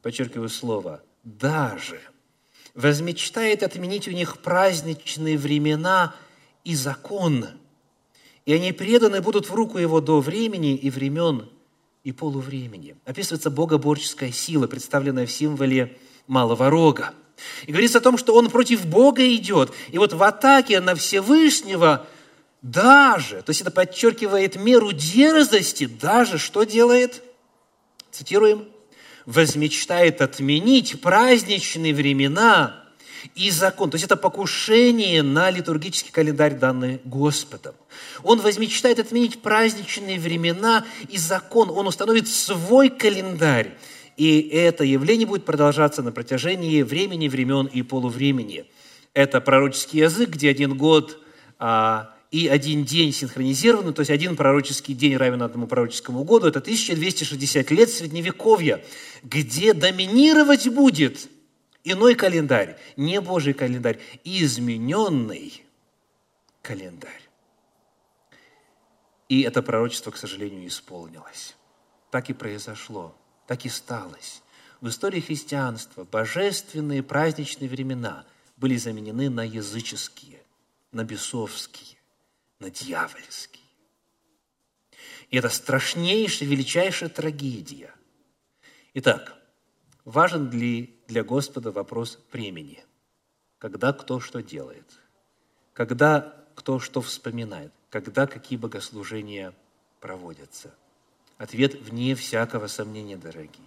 подчеркиваю 0.01 0.49
слово, 0.49 1.03
даже 1.23 2.01
возмечтает 2.75 3.63
отменить 3.63 4.09
у 4.09 4.13
них 4.13 4.39
праздничные 4.39 5.37
времена 5.37 6.15
и 6.65 6.75
закон, 6.75 7.47
и 8.47 8.53
они 8.55 8.73
преданы 8.73 9.21
будут 9.21 9.49
в 9.49 9.55
руку 9.55 9.79
его 9.79 10.01
до 10.01 10.21
времени 10.21 10.75
и 10.75 10.91
времен 10.91 11.51
и 12.05 12.13
полувремени. 12.13 12.97
Описывается 13.05 13.51
богоборческая 13.51 14.33
сила, 14.33 14.67
представленная 14.67 15.27
в 15.27 15.33
символе 15.33 15.99
малого 16.27 16.69
рога. 16.71 17.15
И 17.67 17.73
говорится 17.73 17.99
о 17.99 18.03
том, 18.03 18.19
что 18.19 18.35
он 18.35 18.51
против 18.51 18.87
Бога 18.87 19.27
идет. 19.35 19.73
И 19.91 19.99
вот 19.99 20.13
в 20.13 20.23
атаке 20.23 20.81
на 20.81 20.95
Всевышнего 20.95 22.07
даже, 22.61 23.43
то 23.43 23.51
есть 23.51 23.61
это 23.61 23.71
подчеркивает 23.71 24.57
меру 24.57 24.93
дерзости, 24.93 25.87
даже 25.87 26.39
что 26.39 26.65
делает? 26.65 27.23
Цитируем. 28.11 28.69
«Возмечтает 29.25 30.21
отменить 30.21 31.01
праздничные 31.01 31.95
времена 31.95 32.82
и 33.35 33.51
закон». 33.51 33.91
То 33.91 33.97
есть 33.97 34.05
это 34.05 34.17
покушение 34.17 35.23
на 35.23 35.51
литургический 35.51 36.13
календарь, 36.13 36.55
данный 36.55 37.01
Господом. 37.05 37.75
Он 38.23 38.41
возмечтает 38.41 38.99
отменить 38.99 39.43
праздничные 39.43 40.19
времена 40.19 40.85
и 41.09 41.19
закон. 41.19 41.71
Он 41.71 41.87
установит 41.87 42.29
свой 42.29 42.89
календарь. 42.89 43.77
И 44.17 44.41
это 44.41 44.85
явление 44.85 45.27
будет 45.27 45.45
продолжаться 45.45 46.03
на 46.03 46.13
протяжении 46.13 46.83
времени, 46.83 47.29
времен 47.29 47.67
и 47.67 47.83
полувремени. 47.83 48.67
Это 49.15 49.41
пророческий 49.41 50.01
язык, 50.01 50.31
где 50.31 50.51
один 50.51 50.77
год 50.77 51.19
а, 51.59 52.15
и 52.31 52.49
один 52.49 52.85
день 52.85 53.13
синхронизированы, 53.13 53.93
то 53.93 54.01
есть 54.01 54.11
один 54.11 54.37
пророческий 54.37 54.95
день 54.95 55.17
равен 55.17 55.43
одному 55.43 55.67
пророческому 55.67 56.25
году, 56.25 56.47
это 56.47 56.61
1260 56.61 57.71
лет 57.71 57.91
Средневековья, 57.91 58.83
где 59.23 59.75
доминировать 59.75 60.67
будет 60.69 61.29
иной 61.85 62.15
календарь, 62.15 62.79
не 62.97 63.21
Божий 63.21 63.55
календарь, 63.55 64.01
измененный 64.25 65.65
календарь. 66.63 67.23
И 69.29 69.43
это 69.43 69.63
пророчество, 69.63 70.11
к 70.11 70.17
сожалению, 70.17 70.67
исполнилось. 70.67 71.57
Так 72.11 72.29
и 72.29 72.35
произошло, 72.35 73.17
так 73.47 73.65
и 73.65 73.69
сталось. 73.69 74.43
В 74.81 74.89
истории 74.89 75.21
христианства 75.21 76.05
божественные 76.05 77.03
праздничные 77.03 77.69
времена 77.69 78.27
были 78.57 78.77
заменены 78.77 79.31
на 79.31 79.45
языческие, 79.45 80.43
на 80.91 81.05
бесовские 81.05 81.97
на 82.63 82.71
дьявольский. 82.71 83.61
И 85.29 85.37
это 85.37 85.49
страшнейшая, 85.51 86.49
величайшая 86.49 87.11
трагедия. 87.11 87.93
Итак, 88.95 89.37
важен 90.05 90.51
ли 90.51 91.02
для 91.13 91.23
Господа 91.23 91.71
вопрос 91.71 92.19
времени? 92.33 92.83
Когда 93.59 93.93
кто 93.93 94.19
что 94.19 94.43
делает? 94.43 94.87
Когда 95.75 96.35
кто 96.55 96.79
что 96.81 97.03
вспоминает? 97.03 97.71
Когда 97.91 98.27
какие 98.27 98.59
богослужения 98.59 99.53
проводятся? 100.01 100.75
Ответ 101.37 101.75
вне 101.75 102.15
всякого 102.15 102.67
сомнения, 102.67 103.19
дорогие. 103.19 103.67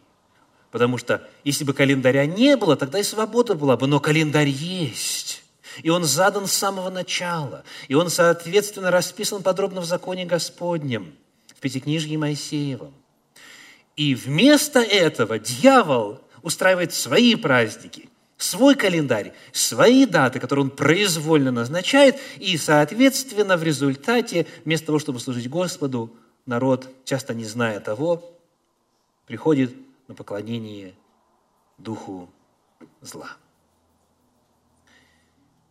Потому 0.72 0.98
что 0.98 1.30
если 1.44 1.64
бы 1.64 1.74
календаря 1.74 2.26
не 2.26 2.58
было, 2.58 2.76
тогда 2.76 3.00
и 3.00 3.04
свобода 3.04 3.54
была 3.54 3.78
бы, 3.78 3.86
но 3.86 4.00
календарь 4.00 4.50
есть. 4.50 5.44
И 5.84 5.90
он 5.90 6.04
задан 6.04 6.48
с 6.48 6.52
самого 6.52 6.90
начала. 6.90 7.64
И 7.88 7.94
он, 7.94 8.10
соответственно, 8.10 8.90
расписан 8.90 9.44
подробно 9.44 9.82
в 9.82 9.86
законе 9.86 10.26
Господнем, 10.26 11.16
в 11.56 11.60
Пятикнижье 11.60 12.18
Моисеевом. 12.18 12.94
И 13.96 14.16
вместо 14.16 14.80
этого 14.80 15.38
дьявол 15.38 16.25
устраивает 16.46 16.94
свои 16.94 17.34
праздники, 17.34 18.08
свой 18.38 18.76
календарь, 18.76 19.34
свои 19.52 20.06
даты, 20.06 20.40
которые 20.40 20.66
он 20.66 20.70
произвольно 20.70 21.52
назначает, 21.52 22.18
и, 22.38 22.56
соответственно, 22.56 23.58
в 23.58 23.64
результате, 23.64 24.46
вместо 24.64 24.86
того, 24.86 25.00
чтобы 25.00 25.20
служить 25.20 25.50
Господу, 25.50 26.16
народ, 26.46 26.88
часто 27.04 27.34
не 27.34 27.46
зная 27.46 27.80
того, 27.80 28.32
приходит 29.26 29.76
на 30.08 30.14
поклонение 30.14 30.94
Духу 31.80 32.30
зла. 33.02 33.38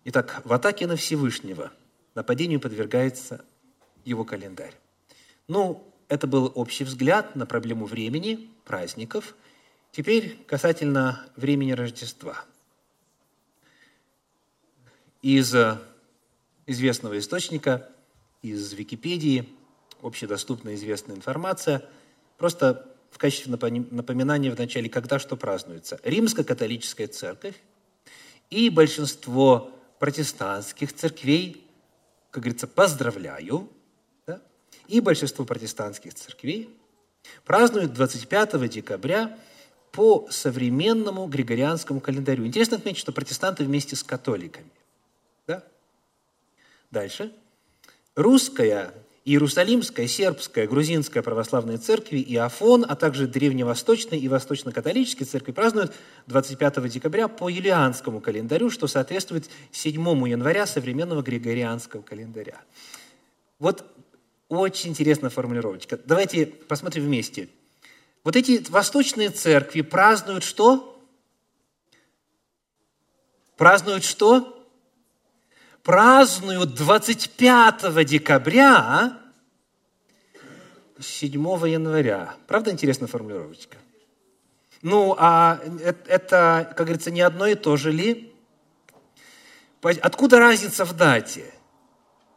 Итак, 0.04 0.42
в 0.44 0.52
атаке 0.52 0.88
на 0.88 0.96
Всевышнего 0.96 1.70
нападению 2.16 2.58
подвергается 2.58 3.44
его 4.04 4.24
календарь. 4.24 4.74
Ну, 5.46 5.86
это 6.08 6.26
был 6.26 6.50
общий 6.56 6.82
взгляд 6.82 7.36
на 7.36 7.46
проблему 7.46 7.86
времени, 7.86 8.50
праздников. 8.64 9.36
Теперь 9.94 10.36
касательно 10.48 11.24
времени 11.36 11.70
Рождества. 11.70 12.44
Из 15.22 15.54
э, 15.54 15.78
известного 16.66 17.16
источника, 17.16 17.88
из 18.42 18.72
Википедии, 18.72 19.48
общедоступная 20.02 20.74
известная 20.74 21.14
информация, 21.14 21.88
просто 22.38 22.92
в 23.12 23.18
качестве 23.18 23.52
напоминания 23.52 24.50
в 24.50 24.58
начале, 24.58 24.88
когда 24.88 25.20
что 25.20 25.36
празднуется. 25.36 26.00
Римско-католическая 26.02 27.06
церковь 27.06 27.54
и 28.50 28.70
большинство 28.70 29.70
протестантских 30.00 30.92
церквей, 30.92 31.64
как 32.32 32.42
говорится, 32.42 32.66
поздравляю, 32.66 33.70
да? 34.26 34.42
и 34.88 35.00
большинство 35.00 35.44
протестантских 35.44 36.14
церквей 36.14 36.68
празднуют 37.44 37.92
25 37.92 38.68
декабря 38.68 39.38
по 39.94 40.26
современному 40.28 41.26
григорианскому 41.28 42.00
календарю. 42.00 42.44
Интересно 42.44 42.78
отметить, 42.78 42.98
что 42.98 43.12
протестанты 43.12 43.64
вместе 43.64 43.94
с 43.94 44.02
католиками. 44.02 44.66
Да? 45.46 45.62
Дальше. 46.90 47.32
Русская 48.16 48.92
Иерусалимская, 49.24 50.08
сербская, 50.08 50.66
грузинская 50.66 51.22
православные 51.22 51.78
церкви 51.78 52.18
и 52.18 52.36
Афон, 52.36 52.84
а 52.86 52.96
также 52.96 53.28
древневосточные 53.28 54.20
и 54.20 54.28
восточно-католические 54.28 55.26
церкви 55.26 55.52
празднуют 55.52 55.94
25 56.26 56.88
декабря 56.90 57.28
по 57.28 57.48
юлианскому 57.48 58.20
календарю, 58.20 58.70
что 58.70 58.88
соответствует 58.88 59.48
7 59.70 60.28
января 60.28 60.66
современного 60.66 61.22
григорианского 61.22 62.02
календаря. 62.02 62.60
Вот 63.60 63.84
очень 64.48 64.90
интересная 64.90 65.30
формулировочка. 65.30 65.98
Давайте 66.04 66.46
посмотрим 66.46 67.04
вместе. 67.04 67.48
Вот 68.24 68.34
эти 68.34 68.64
восточные 68.70 69.30
церкви 69.30 69.82
празднуют 69.82 70.42
что? 70.42 71.00
Празднуют 73.56 74.02
что? 74.02 74.54
празднуют 75.84 76.74
25 76.74 78.04
декабря 78.06 79.18
7 80.98 81.32
января. 81.68 82.34
Правда 82.48 82.72
интересная 82.72 83.06
формулировочка? 83.06 83.76
Ну, 84.82 85.14
а 85.18 85.60
это, 86.06 86.72
как 86.76 86.86
говорится, 86.86 87.10
не 87.10 87.20
одно 87.20 87.46
и 87.46 87.54
то 87.54 87.76
же 87.76 87.92
ли? 87.92 88.32
Откуда 89.82 90.38
разница 90.38 90.84
в 90.84 90.94
дате? 90.94 91.52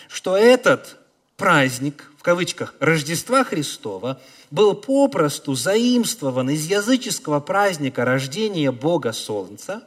что 0.07 0.35
этот 0.35 0.97
праздник, 1.37 2.11
в 2.17 2.23
кавычках, 2.23 2.75
Рождества 2.79 3.43
Христова, 3.43 4.21
был 4.51 4.73
попросту 4.73 5.55
заимствован 5.55 6.49
из 6.49 6.65
языческого 6.65 7.39
праздника 7.39 8.03
рождения 8.03 8.71
Бога 8.71 9.13
Солнца, 9.13 9.83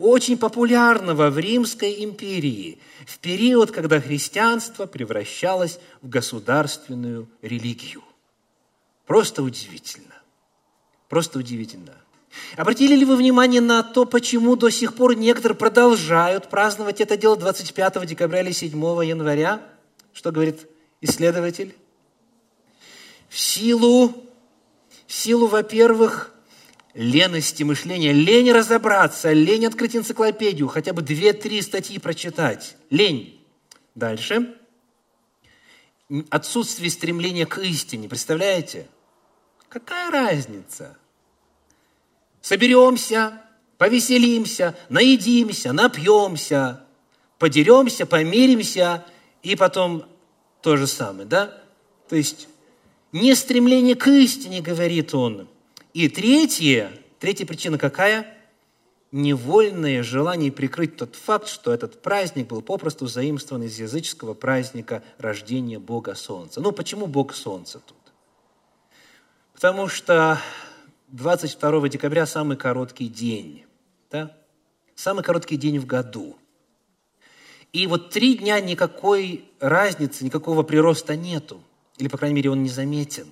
очень 0.00 0.38
популярного 0.38 1.30
в 1.30 1.38
Римской 1.38 2.04
империи 2.04 2.78
в 3.06 3.18
период, 3.18 3.70
когда 3.70 4.00
христианство 4.00 4.86
превращалось 4.86 5.78
в 6.02 6.08
государственную 6.08 7.28
религию. 7.42 8.02
Просто 9.06 9.42
удивительно. 9.42 10.14
Просто 11.08 11.38
удивительно. 11.38 11.94
Обратили 12.56 12.94
ли 12.94 13.04
вы 13.04 13.16
внимание 13.16 13.60
на 13.60 13.82
то, 13.82 14.04
почему 14.04 14.56
до 14.56 14.70
сих 14.70 14.94
пор 14.94 15.16
некоторые 15.16 15.56
продолжают 15.56 16.50
праздновать 16.50 17.00
это 17.00 17.16
дело 17.16 17.36
25 17.36 18.06
декабря 18.06 18.40
или 18.40 18.52
7 18.52 18.70
января? 19.04 19.62
Что 20.12 20.30
говорит 20.30 20.68
исследователь? 21.00 21.74
В 23.28 23.38
силу, 23.38 24.24
в 25.06 25.12
силу, 25.12 25.46
во-первых, 25.46 26.32
лености 26.98 27.62
мышления, 27.62 28.12
лень 28.12 28.52
разобраться, 28.52 29.32
лень 29.32 29.66
открыть 29.66 29.96
энциклопедию, 29.96 30.68
хотя 30.68 30.92
бы 30.92 31.02
две-три 31.02 31.62
статьи 31.62 31.98
прочитать. 31.98 32.76
Лень. 32.90 33.40
Дальше. 33.94 34.54
Отсутствие 36.30 36.90
стремления 36.90 37.46
к 37.46 37.58
истине. 37.58 38.08
Представляете? 38.08 38.88
Какая 39.68 40.10
разница? 40.10 40.96
соберемся, 42.40 43.42
повеселимся, 43.76 44.74
наедимся, 44.88 45.72
напьемся, 45.72 46.84
подеремся, 47.38 48.06
помиримся, 48.06 49.04
и 49.42 49.54
потом 49.54 50.04
то 50.62 50.76
же 50.76 50.86
самое, 50.86 51.26
да? 51.26 51.62
То 52.08 52.16
есть 52.16 52.48
не 53.12 53.34
стремление 53.34 53.94
к 53.94 54.08
истине, 54.08 54.60
говорит 54.60 55.14
он. 55.14 55.48
И 55.94 56.08
третье, 56.08 56.92
третья 57.18 57.46
причина 57.46 57.78
какая? 57.78 58.34
Невольное 59.10 60.02
желание 60.02 60.52
прикрыть 60.52 60.96
тот 60.96 61.16
факт, 61.16 61.48
что 61.48 61.72
этот 61.72 62.02
праздник 62.02 62.48
был 62.48 62.60
попросту 62.60 63.06
заимствован 63.06 63.62
из 63.62 63.78
языческого 63.78 64.34
праздника 64.34 65.02
рождения 65.16 65.78
Бога 65.78 66.14
Солнца. 66.14 66.60
Ну, 66.60 66.72
почему 66.72 67.06
Бог 67.06 67.34
Солнца 67.34 67.80
тут? 67.80 67.96
Потому 69.54 69.88
что 69.88 70.38
22 71.08 71.88
декабря 71.88 72.26
самый 72.26 72.58
короткий 72.58 73.08
день. 73.08 73.64
Да? 74.10 74.36
Самый 74.94 75.24
короткий 75.24 75.56
день 75.56 75.78
в 75.78 75.86
году. 75.86 76.36
И 77.72 77.86
вот 77.86 78.10
три 78.10 78.36
дня 78.36 78.60
никакой 78.60 79.44
разницы, 79.58 80.24
никакого 80.24 80.62
прироста 80.62 81.16
нету. 81.16 81.62
Или, 81.96 82.08
по 82.08 82.18
крайней 82.18 82.36
мере, 82.36 82.50
он 82.50 82.62
не 82.62 82.68
заметен. 82.68 83.28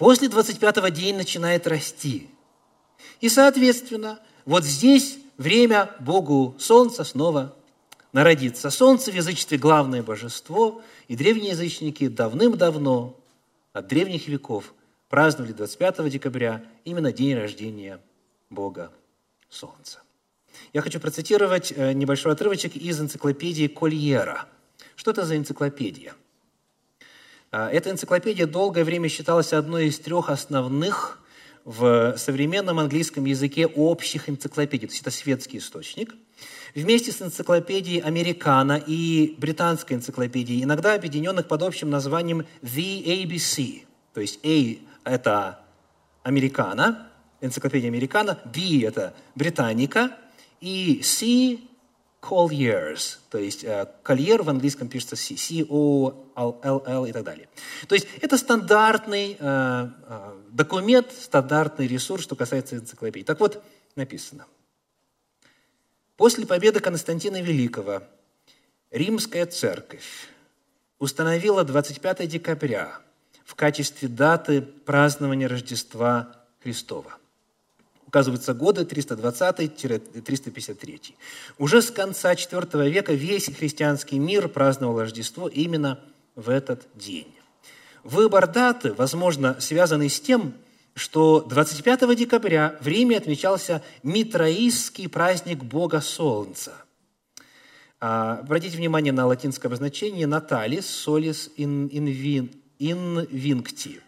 После 0.00 0.28
25-го 0.28 0.88
день 0.88 1.14
начинает 1.14 1.66
расти. 1.66 2.30
И, 3.20 3.28
соответственно, 3.28 4.18
вот 4.46 4.64
здесь 4.64 5.18
время 5.36 5.94
Богу 6.00 6.56
Солнца 6.58 7.04
снова 7.04 7.54
народиться. 8.14 8.70
Солнце 8.70 9.12
в 9.12 9.14
язычестве 9.14 9.58
главное 9.58 10.02
божество, 10.02 10.80
и 11.06 11.16
древние 11.16 11.50
язычники 11.50 12.08
давным-давно, 12.08 13.14
от 13.74 13.88
древних 13.88 14.26
веков, 14.26 14.72
праздновали 15.10 15.52
25 15.52 16.08
декабря 16.08 16.64
именно 16.86 17.12
день 17.12 17.34
рождения 17.34 18.00
Бога 18.48 18.90
Солнца. 19.50 20.00
Я 20.72 20.80
хочу 20.80 20.98
процитировать 20.98 21.74
э, 21.76 21.92
небольшой 21.92 22.32
отрывочек 22.32 22.74
из 22.74 22.98
энциклопедии 22.98 23.66
Кольера. 23.66 24.48
Что 24.96 25.10
это 25.10 25.26
за 25.26 25.36
энциклопедия? 25.36 26.14
А, 27.52 27.68
эта 27.68 27.90
энциклопедия 27.90 28.46
долгое 28.46 28.84
время 28.84 29.08
считалась 29.08 29.52
одной 29.52 29.86
из 29.86 29.98
трех 29.98 30.30
основных 30.30 31.20
в 31.64 32.16
современном 32.16 32.78
английском 32.78 33.24
языке 33.24 33.66
общих 33.66 34.28
энциклопедий. 34.28 34.86
То 34.86 34.92
есть 34.92 35.02
это 35.02 35.10
светский 35.10 35.58
источник. 35.58 36.14
Вместе 36.74 37.10
с 37.12 37.20
энциклопедией 37.20 38.00
Американо 38.00 38.82
и 38.86 39.34
британской 39.36 39.96
энциклопедией, 39.96 40.62
иногда 40.62 40.94
объединенных 40.94 41.48
под 41.48 41.62
общим 41.62 41.90
названием 41.90 42.46
The 42.62 43.04
ABC. 43.24 43.82
То 44.14 44.20
есть 44.20 44.38
A 44.44 44.78
это 45.04 45.60
Американа, 46.22 47.08
энциклопедия 47.40 47.88
Американа, 47.88 48.38
B– 48.44 48.84
это 48.86 49.14
Британика, 49.34 50.16
и 50.60 51.00
C– 51.02 51.58
Colliers, 52.20 53.18
то 53.30 53.38
есть 53.38 53.64
Collier 53.64 54.42
в 54.42 54.50
английском 54.50 54.88
пишется 54.88 55.16
C, 55.16 55.36
C-O-L-L 55.36 57.06
и 57.06 57.12
так 57.12 57.24
далее. 57.24 57.48
То 57.88 57.94
есть 57.94 58.06
это 58.20 58.36
стандартный 58.36 59.36
э, 59.38 59.88
э, 60.06 60.40
документ, 60.50 61.12
стандартный 61.12 61.86
ресурс, 61.86 62.22
что 62.24 62.36
касается 62.36 62.76
энциклопедии. 62.76 63.24
Так 63.24 63.40
вот, 63.40 63.62
написано. 63.96 64.46
После 66.16 66.46
победы 66.46 66.80
Константина 66.80 67.40
Великого 67.40 68.02
Римская 68.90 69.46
церковь 69.46 70.28
установила 70.98 71.64
25 71.64 72.28
декабря 72.28 72.98
в 73.44 73.54
качестве 73.54 74.08
даты 74.08 74.60
празднования 74.60 75.48
Рождества 75.48 76.36
Христова. 76.62 77.19
Указываются 78.10 78.54
годы 78.54 78.82
320-353. 78.82 81.14
Уже 81.58 81.80
с 81.80 81.92
конца 81.92 82.34
IV 82.34 82.90
века 82.90 83.12
весь 83.12 83.46
христианский 83.46 84.18
мир 84.18 84.48
праздновал 84.48 84.98
Рождество 85.00 85.46
именно 85.48 86.00
в 86.34 86.50
этот 86.50 86.88
день. 86.94 87.32
Выбор 88.02 88.48
даты, 88.48 88.92
возможно, 88.92 89.60
связанный 89.60 90.10
с 90.10 90.20
тем, 90.20 90.54
что 90.94 91.46
25 91.48 92.16
декабря 92.16 92.76
в 92.80 92.88
Риме 92.88 93.16
отмечался 93.16 93.80
Митраистский 94.02 95.08
праздник 95.08 95.62
Бога 95.62 96.00
Солнца– 96.00 96.72
а, 98.02 98.38
обратите 98.38 98.78
внимание 98.78 99.12
на 99.12 99.26
латинское 99.26 99.68
обозначение 99.68 100.26
«наталис 100.26 100.86
солис 100.86 101.50
инвинкти». 102.78 104.00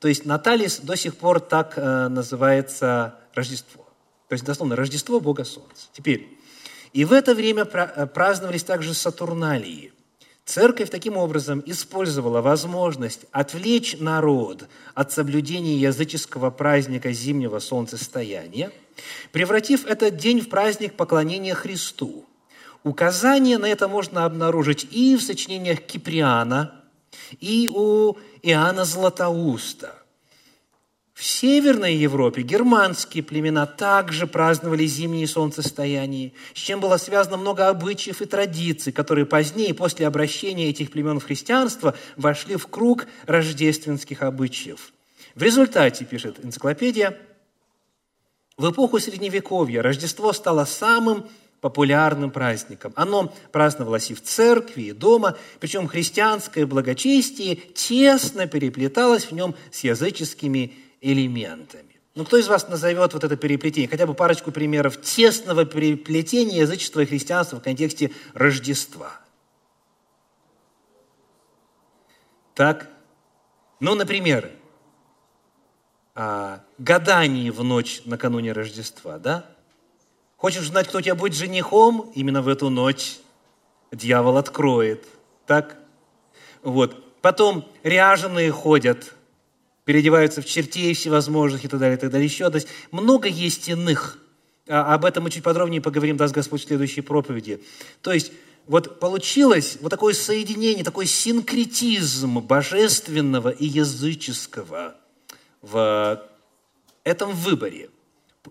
То 0.00 0.08
есть 0.08 0.24
«наталис» 0.24 0.80
до 0.80 0.96
сих 0.96 1.16
пор 1.16 1.40
так 1.40 1.74
э, 1.76 2.08
называется 2.08 3.16
Рождество. 3.34 3.86
То 4.28 4.32
есть, 4.32 4.44
дословно, 4.44 4.74
Рождество 4.74 5.20
Бога 5.20 5.44
Солнца. 5.44 5.88
Теперь, 5.92 6.28
и 6.92 7.04
в 7.04 7.12
это 7.12 7.34
время 7.34 7.64
э, 7.64 8.06
праздновались 8.06 8.64
также 8.64 8.94
Сатурналии. 8.94 9.92
Церковь 10.46 10.90
таким 10.90 11.16
образом 11.16 11.62
использовала 11.66 12.40
возможность 12.40 13.26
отвлечь 13.30 13.96
народ 14.00 14.66
от 14.94 15.12
соблюдения 15.12 15.76
языческого 15.76 16.50
праздника 16.50 17.12
зимнего 17.12 17.58
солнцестояния, 17.58 18.72
превратив 19.32 19.86
этот 19.86 20.16
день 20.16 20.40
в 20.40 20.48
праздник 20.48 20.94
поклонения 20.94 21.54
Христу– 21.54 22.24
Указание 22.82 23.58
на 23.58 23.66
это 23.66 23.88
можно 23.88 24.24
обнаружить 24.24 24.88
и 24.90 25.14
в 25.16 25.22
сочинениях 25.22 25.80
Киприана, 25.82 26.79
и 27.40 27.70
у 27.72 28.16
Иоанна 28.42 28.84
Златоуста. 28.84 29.94
В 31.20 31.24
Северной 31.24 31.96
Европе 31.96 32.40
германские 32.40 33.22
племена 33.22 33.66
также 33.66 34.26
праздновали 34.26 34.86
зимние 34.86 35.26
солнцестояния, 35.26 36.32
с 36.54 36.58
чем 36.58 36.80
было 36.80 36.96
связано 36.96 37.36
много 37.36 37.68
обычаев 37.68 38.22
и 38.22 38.24
традиций, 38.24 38.90
которые 38.90 39.26
позднее, 39.26 39.74
после 39.74 40.06
обращения 40.06 40.70
этих 40.70 40.90
племен 40.90 41.20
в 41.20 41.24
христианство, 41.24 41.94
вошли 42.16 42.56
в 42.56 42.68
круг 42.68 43.06
рождественских 43.26 44.22
обычаев. 44.22 44.94
В 45.34 45.42
результате, 45.42 46.06
пишет 46.06 46.42
энциклопедия, 46.42 47.18
в 48.56 48.70
эпоху 48.70 48.98
Средневековья 48.98 49.82
Рождество 49.82 50.32
стало 50.32 50.64
самым 50.64 51.28
популярным 51.60 52.30
праздником. 52.30 52.92
Оно 52.96 53.32
праздновалось 53.52 54.10
и 54.10 54.14
в 54.14 54.22
церкви, 54.22 54.82
и 54.82 54.92
дома, 54.92 55.36
причем 55.60 55.88
христианское 55.88 56.66
благочестие 56.66 57.56
тесно 57.56 58.46
переплеталось 58.46 59.24
в 59.24 59.32
нем 59.32 59.54
с 59.70 59.80
языческими 59.80 60.74
элементами. 61.00 62.00
Ну, 62.14 62.24
кто 62.24 62.38
из 62.38 62.48
вас 62.48 62.68
назовет 62.68 63.14
вот 63.14 63.24
это 63.24 63.36
переплетение? 63.36 63.88
Хотя 63.88 64.06
бы 64.06 64.14
парочку 64.14 64.50
примеров 64.50 65.00
тесного 65.00 65.64
переплетения 65.64 66.60
язычества 66.60 67.00
и 67.00 67.06
христианства 67.06 67.58
в 67.58 67.62
контексте 67.62 68.10
Рождества. 68.34 69.12
Так, 72.54 72.90
ну, 73.78 73.94
например, 73.94 74.50
гадание 76.78 77.52
в 77.52 77.62
ночь 77.62 78.02
накануне 78.04 78.52
Рождества, 78.52 79.18
да? 79.18 79.46
Хочешь 80.40 80.68
знать, 80.68 80.88
кто 80.88 81.02
тебя 81.02 81.14
будет 81.14 81.34
женихом? 81.34 82.10
Именно 82.14 82.40
в 82.40 82.48
эту 82.48 82.70
ночь 82.70 83.18
дьявол 83.92 84.38
откроет. 84.38 85.04
Так? 85.46 85.76
Вот. 86.62 87.20
Потом 87.20 87.68
ряженые 87.82 88.50
ходят, 88.50 89.12
переодеваются 89.84 90.40
в 90.40 90.46
чертей 90.46 90.94
всевозможных 90.94 91.66
и 91.66 91.68
так 91.68 91.78
далее, 91.78 91.98
и 91.98 92.00
так 92.00 92.10
далее. 92.10 92.26
Еще, 92.26 92.48
то 92.48 92.54
есть 92.54 92.68
много 92.90 93.28
есть 93.28 93.68
иных. 93.68 94.16
А 94.66 94.94
об 94.94 95.04
этом 95.04 95.24
мы 95.24 95.30
чуть 95.30 95.44
подробнее 95.44 95.82
поговорим, 95.82 96.16
даст 96.16 96.32
Господь 96.32 96.62
в 96.62 96.66
следующей 96.66 97.02
проповеди. 97.02 97.62
То 98.00 98.10
есть 98.10 98.32
вот 98.66 98.98
получилось 98.98 99.76
вот 99.82 99.90
такое 99.90 100.14
соединение, 100.14 100.84
такой 100.84 101.04
синкретизм 101.04 102.38
божественного 102.40 103.50
и 103.50 103.66
языческого 103.66 104.94
в 105.60 106.26
этом 107.04 107.32
выборе– 107.32 107.90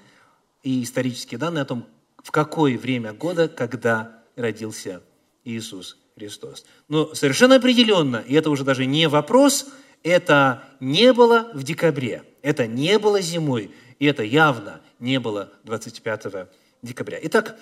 и 0.62 0.84
исторические 0.84 1.38
данные 1.38 1.62
о 1.63 1.65
том, 1.65 1.86
в 2.23 2.31
какое 2.31 2.77
время 2.77 3.13
года, 3.13 3.47
когда 3.47 4.23
родился 4.36 5.03
Иисус 5.43 5.97
Христос. 6.15 6.65
Но 6.88 7.13
совершенно 7.13 7.57
определенно, 7.57 8.23
и 8.25 8.33
это 8.33 8.49
уже 8.49 8.63
даже 8.63 8.86
не 8.86 9.07
вопрос, 9.07 9.67
это 10.03 10.63
не 10.79 11.13
было 11.13 11.51
в 11.53 11.63
декабре, 11.63 12.23
это 12.41 12.65
не 12.65 12.97
было 12.97 13.21
зимой, 13.21 13.71
и 13.99 14.05
это 14.05 14.23
явно 14.23 14.81
не 14.99 15.19
было 15.19 15.51
25 15.63 16.47
декабря. 16.81 17.19
Итак, 17.23 17.57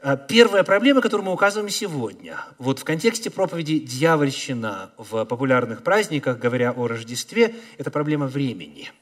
а, 0.00 0.16
первая 0.16 0.62
проблема, 0.62 1.00
которую 1.00 1.26
мы 1.26 1.32
указываем 1.32 1.70
сегодня, 1.70 2.38
вот 2.58 2.78
в 2.78 2.84
контексте 2.84 3.30
проповеди 3.30 3.78
«Дьявольщина» 3.78 4.92
в 4.98 5.24
популярных 5.24 5.82
праздниках, 5.82 6.38
говоря 6.38 6.72
о 6.72 6.86
Рождестве, 6.86 7.54
это 7.78 7.90
проблема 7.90 8.26
времени, 8.26 8.92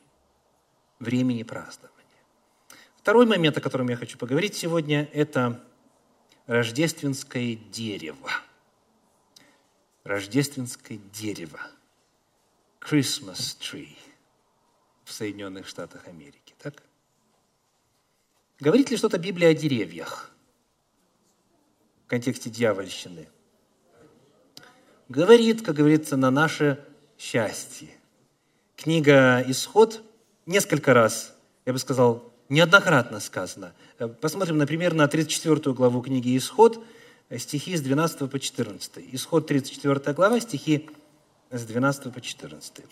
времени 1.01 1.43
празднования. 1.43 1.94
Второй 3.05 3.27
момент, 3.27 3.59
о 3.59 3.61
котором 3.61 3.91
я 3.91 3.97
хочу 3.97 4.17
поговорить 4.17 4.55
сегодня, 4.55 5.11
это 5.13 5.63
рождественское 6.47 7.55
дерево. 7.55 8.31
Рождественское 10.05 10.97
дерево. 11.13 11.61
Christmas 12.81 13.59
tree 13.61 13.95
в 15.05 15.13
Соединенных 15.13 15.69
Штатах 15.69 16.09
Америки. 16.09 16.55
Так? 16.59 16.83
Говорит 18.59 18.91
ли 18.91 18.97
что-то 18.97 19.19
Библия 19.19 19.51
о 19.51 19.55
деревьях 19.55 20.31
в 22.07 22.09
контексте 22.09 22.49
дьявольщины? 22.49 23.29
Говорит, 25.11 25.61
как 25.63 25.75
говорится, 25.75 26.17
на 26.17 26.31
наше 26.31 26.83
счастье. 27.19 27.91
Книга 28.77 29.45
«Исход» 29.47 30.03
несколько 30.47 30.95
раз, 30.95 31.37
я 31.67 31.75
бы 31.75 31.79
сказал, 31.79 32.34
неоднократно 32.55 33.21
сказано. 33.21 33.75
Э, 33.99 34.09
посмотрим, 34.09 34.57
например, 34.57 34.95
на 34.95 35.07
34 35.07 35.75
главу 35.75 36.01
книги 36.01 36.37
«Исход», 36.37 36.83
э, 37.29 37.39
стихи 37.39 37.77
с 37.77 37.83
12 37.83 38.31
по 38.31 38.39
14. 38.39 39.05
Исход 39.13 39.47
34 39.47 40.15
глава, 40.15 40.41
стихи 40.41 40.89
с 41.51 41.65
12 41.65 42.13
по 42.13 42.21
14. 42.21 42.85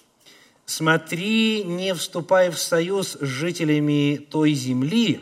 «Смотри, 0.67 1.65
не 1.65 1.95
вступай 1.95 2.51
в 2.51 2.59
союз 2.59 3.17
с 3.21 3.25
жителями 3.25 4.17
той 4.17 4.53
земли, 4.53 5.21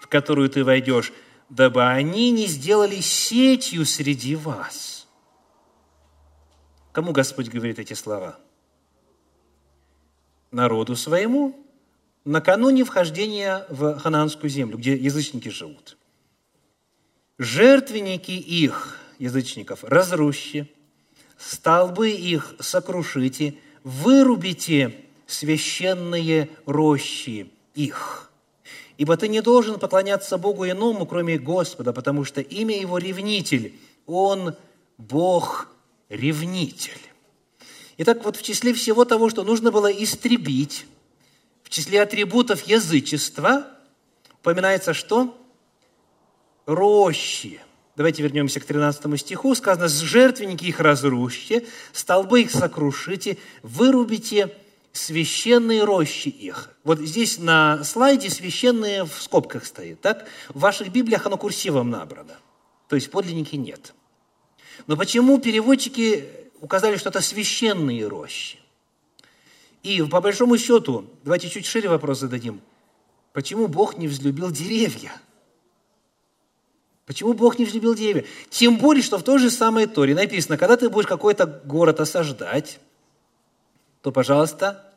в 0.00 0.06
которую 0.08 0.48
ты 0.48 0.64
войдешь, 0.64 1.12
дабы 1.48 1.86
они 1.86 2.30
не 2.30 2.46
сделали 2.46 3.00
сетью 3.00 3.84
среди 3.84 4.36
вас. 4.36 5.06
Кому 6.92 7.12
Господь 7.12 7.48
говорит 7.48 7.78
эти 7.78 7.94
слова? 7.94 8.38
Народу 10.50 10.96
своему, 10.96 11.67
накануне 12.28 12.84
вхождения 12.84 13.64
в 13.70 13.98
ханаанскую 13.98 14.50
землю, 14.50 14.76
где 14.76 14.94
язычники 14.94 15.48
живут. 15.48 15.96
Жертвенники 17.38 18.32
их, 18.32 18.98
язычников, 19.18 19.82
разрушьте, 19.82 20.68
столбы 21.38 22.10
их 22.10 22.54
сокрушите, 22.60 23.54
вырубите 23.82 24.94
священные 25.26 26.50
рощи 26.66 27.50
их. 27.74 28.30
Ибо 28.98 29.16
ты 29.16 29.28
не 29.28 29.40
должен 29.40 29.78
поклоняться 29.78 30.36
Богу 30.36 30.66
иному, 30.66 31.06
кроме 31.06 31.38
Господа, 31.38 31.92
потому 31.92 32.24
что 32.24 32.40
имя 32.40 32.78
Его 32.78 32.98
ревнитель, 32.98 33.74
Он 34.06 34.56
Бог-ревнитель. 34.98 36.98
Итак, 37.98 38.24
вот 38.24 38.36
в 38.36 38.42
числе 38.42 38.74
всего 38.74 39.04
того, 39.04 39.30
что 39.30 39.44
нужно 39.44 39.70
было 39.70 39.86
истребить, 39.86 40.86
в 41.68 41.70
числе 41.70 42.00
атрибутов 42.00 42.62
язычества, 42.62 43.66
упоминается 44.40 44.94
что? 44.94 45.38
Рощи. 46.64 47.60
Давайте 47.94 48.22
вернемся 48.22 48.58
к 48.58 48.64
13 48.64 49.20
стиху. 49.20 49.54
Сказано, 49.54 49.86
«С 49.86 49.98
жертвенники 50.00 50.64
их 50.64 50.80
разрушьте, 50.80 51.66
столбы 51.92 52.40
их 52.40 52.52
сокрушите, 52.52 53.36
вырубите 53.62 54.56
священные 54.92 55.84
рощи 55.84 56.28
их». 56.28 56.74
Вот 56.84 57.00
здесь 57.00 57.38
на 57.38 57.84
слайде 57.84 58.30
священные 58.30 59.04
в 59.04 59.20
скобках 59.20 59.66
стоит, 59.66 60.00
так? 60.00 60.26
В 60.48 60.60
ваших 60.60 60.90
Библиях 60.90 61.26
оно 61.26 61.36
курсивом 61.36 61.90
набрано. 61.90 62.38
То 62.88 62.96
есть 62.96 63.10
подлинники 63.10 63.56
нет. 63.56 63.92
Но 64.86 64.96
почему 64.96 65.36
переводчики 65.38 66.30
указали, 66.62 66.96
что 66.96 67.10
это 67.10 67.20
священные 67.20 68.08
рощи? 68.08 68.58
И 69.82 70.02
по 70.02 70.20
большому 70.20 70.58
счету, 70.58 71.06
давайте 71.24 71.48
чуть 71.48 71.66
шире 71.66 71.88
вопрос 71.88 72.20
зададим. 72.20 72.60
Почему 73.32 73.68
Бог 73.68 73.96
не 73.96 74.08
взлюбил 74.08 74.50
деревья? 74.50 75.12
Почему 77.06 77.32
Бог 77.32 77.58
не 77.58 77.64
взлюбил 77.64 77.94
деревья? 77.94 78.26
Тем 78.50 78.76
более, 78.76 79.02
что 79.02 79.18
в 79.18 79.22
той 79.22 79.38
же 79.38 79.50
самой 79.50 79.86
Торе 79.86 80.14
написано, 80.14 80.58
когда 80.58 80.76
ты 80.76 80.90
будешь 80.90 81.06
какой-то 81.06 81.46
город 81.46 82.00
осаждать, 82.00 82.80
то, 84.02 84.12
пожалуйста, 84.12 84.92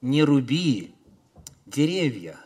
не 0.00 0.24
руби 0.24 0.94
деревья. 1.66 2.38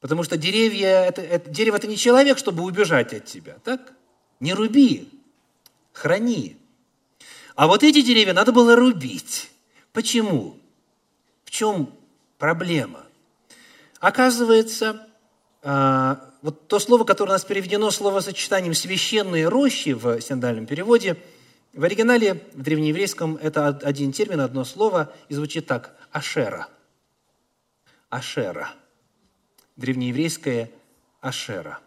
Потому 0.00 0.22
что 0.22 0.36
деревья, 0.36 1.04
это, 1.04 1.22
это, 1.22 1.50
дерево– 1.50 1.76
это 1.78 1.88
не 1.88 1.96
человек, 1.96 2.38
чтобы 2.38 2.62
убежать 2.62 3.12
от 3.12 3.24
тебя, 3.24 3.56
так? 3.64 3.92
Не 4.38 4.54
руби, 4.54 5.08
храни. 5.92 6.58
А 7.54 7.66
вот 7.66 7.82
эти 7.82 8.02
деревья 8.02 8.34
надо 8.34 8.52
было 8.52 8.76
рубить. 8.76 9.50
Почему? 9.96 10.58
В 11.46 11.50
чем 11.50 11.90
проблема? 12.36 13.06
Оказывается, 13.98 15.08
а, 15.62 16.34
вот 16.42 16.68
то 16.68 16.78
слово, 16.78 17.04
которое 17.04 17.30
у 17.30 17.32
нас 17.32 17.46
переведено 17.46 17.90
словосочетанием 17.90 18.74
«священные 18.74 19.48
рощи» 19.48 19.94
в 19.94 20.20
синдальном 20.20 20.66
переводе, 20.66 21.16
в 21.72 21.82
оригинале, 21.82 22.44
в 22.52 22.60
древнееврейском, 22.60 23.38
это 23.40 23.68
один 23.68 24.12
термин, 24.12 24.40
одно 24.40 24.66
слово, 24.66 25.14
и 25.30 25.34
звучит 25.34 25.66
так– 25.66 25.96
«ашера». 26.12 26.68
«Ашера». 28.10 28.74
Древнееврейское 29.76 30.72
«ашера». 31.22 31.78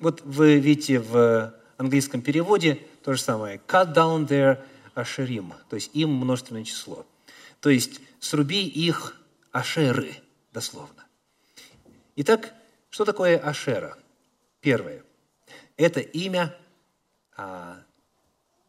Вот 0.00 0.20
вы 0.24 0.58
видите 0.58 0.98
в 0.98 1.54
английском 1.76 2.22
переводе 2.22 2.84
то 3.04 3.12
же 3.12 3.20
самое– 3.20 3.60
«cut 3.68 3.94
down 3.94 4.26
their 4.26 4.58
ашерим», 4.96 5.54
то 5.70 5.76
есть 5.76 5.94
им 5.94 6.10
множественное 6.10 6.64
число. 6.64 7.06
То 7.62 7.70
есть 7.70 8.00
«сруби 8.18 8.66
их 8.66 9.16
ашеры», 9.52 10.16
дословно. 10.52 11.06
Итак, 12.16 12.52
что 12.90 13.04
такое 13.04 13.38
Ашера? 13.38 13.96
Первое. 14.60 15.04
Это 15.76 16.00
имя 16.00 16.54
а, 17.36 17.80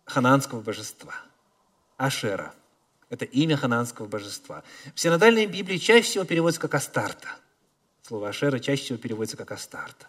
хананского 0.05 0.61
божества. 0.61 1.15
Ашера. 1.97 2.53
Это 3.09 3.25
имя 3.25 3.57
хананского 3.57 4.05
божества. 4.05 4.63
В 4.93 4.99
синодальной 4.99 5.47
Библии 5.47 5.77
чаще 5.77 6.03
всего 6.03 6.23
переводится 6.23 6.61
как 6.61 6.75
Астарта. 6.75 7.29
Слово 8.03 8.29
Ашера 8.29 8.59
чаще 8.59 8.83
всего 8.83 8.99
переводится 8.99 9.37
как 9.37 9.51
Астарта. 9.51 10.05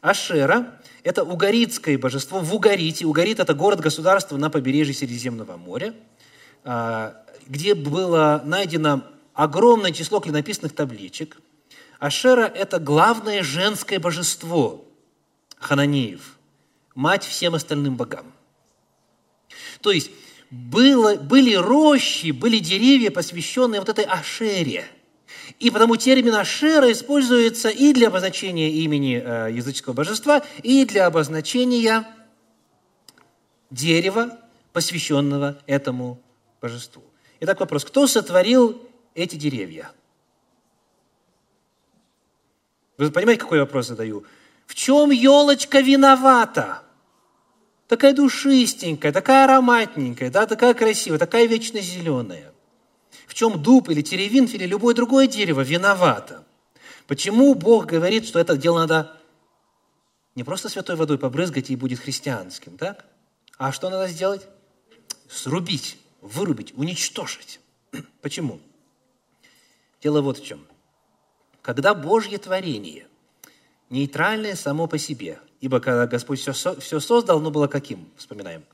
Ашера– 0.00 0.80
это 1.04 1.22
угаритское 1.22 1.96
божество 1.96 2.40
в 2.40 2.52
Угарите. 2.52 3.06
Угарит– 3.06 3.38
это 3.40 3.54
город-государство 3.54 4.36
на 4.36 4.50
побережье 4.50 4.94
Средиземного 4.94 5.56
моря, 5.56 5.94
а, 6.64 7.24
где 7.50 7.74
было 7.74 8.40
найдено 8.46 9.04
огромное 9.34 9.92
число 9.92 10.20
клинописных 10.20 10.74
табличек– 10.74 11.36
Ашера– 12.00 12.46
это 12.54 12.78
главное 12.78 13.42
женское 13.42 14.00
божество 14.00 14.86
хананеев, 15.58 16.38
мать 16.94 17.24
всем 17.24 17.54
остальным 17.54 17.96
богам. 17.96 18.32
То 19.82 19.92
есть 19.92 20.10
было, 20.50 21.16
были 21.16 21.54
рощи, 21.54 22.30
были 22.30 22.58
деревья, 22.58 23.10
посвященные 23.10 23.80
вот 23.80 23.90
этой 23.90 24.04
Ашере. 24.04 24.86
И 25.58 25.70
потому 25.70 25.96
термин 25.96 26.34
Ашера 26.34 26.90
используется 26.90 27.68
и 27.68 27.92
для 27.92 28.08
обозначения 28.08 28.70
имени 28.70 29.22
э, 29.22 29.52
языческого 29.52 29.92
божества, 29.92 30.42
и 30.62 30.86
для 30.86 31.04
обозначения 31.04 32.06
дерева, 33.70 34.38
посвященного 34.72 35.58
этому 35.66 36.18
божеству. 36.62 37.09
Итак, 37.40 37.58
вопрос, 37.60 37.84
кто 37.86 38.06
сотворил 38.06 38.86
эти 39.14 39.36
деревья? 39.36 39.90
Вы 42.98 43.10
понимаете, 43.10 43.40
какой 43.40 43.60
вопрос 43.60 43.86
задаю? 43.86 44.24
В 44.66 44.74
чем 44.74 45.10
елочка 45.10 45.80
виновата? 45.80 46.82
Такая 47.88 48.12
душистенькая, 48.12 49.10
такая 49.10 49.44
ароматненькая, 49.44 50.30
да, 50.30 50.46
такая 50.46 50.74
красивая, 50.74 51.18
такая 51.18 51.46
вечно 51.46 51.80
зеленая. 51.80 52.52
В 53.26 53.32
чем 53.32 53.60
дуб 53.62 53.88
или 53.88 54.02
теревинт 54.02 54.52
или 54.54 54.66
любое 54.66 54.94
другое 54.94 55.26
дерево 55.26 55.62
виновато? 55.62 56.44
Почему 57.06 57.54
Бог 57.54 57.86
говорит, 57.86 58.26
что 58.26 58.38
это 58.38 58.56
дело 58.56 58.80
надо 58.80 59.16
не 60.34 60.44
просто 60.44 60.68
святой 60.68 60.94
водой 60.94 61.18
побрызгать 61.18 61.70
и 61.70 61.76
будет 61.76 62.00
христианским, 62.00 62.76
так? 62.76 63.06
А 63.56 63.72
что 63.72 63.90
надо 63.90 64.08
сделать? 64.08 64.46
Срубить, 65.28 65.96
вырубить, 66.20 66.72
уничтожить. 66.76 67.60
Почему? 68.22 68.60
Дело 70.02 70.22
вот 70.22 70.38
в 70.38 70.44
чем. 70.44 70.66
Когда 71.62 71.94
Божье 71.94 72.38
творение 72.38 73.06
нейтральное 73.90 74.54
само 74.54 74.86
по 74.86 74.98
себе, 74.98 75.38
ибо 75.60 75.80
когда 75.80 76.06
Господь 76.06 76.40
все, 76.40 76.52
все 76.52 77.00
создал, 77.00 77.38
оно 77.38 77.50
было 77.50 77.66
каким? 77.66 78.08
Вспоминаем. 78.16 78.64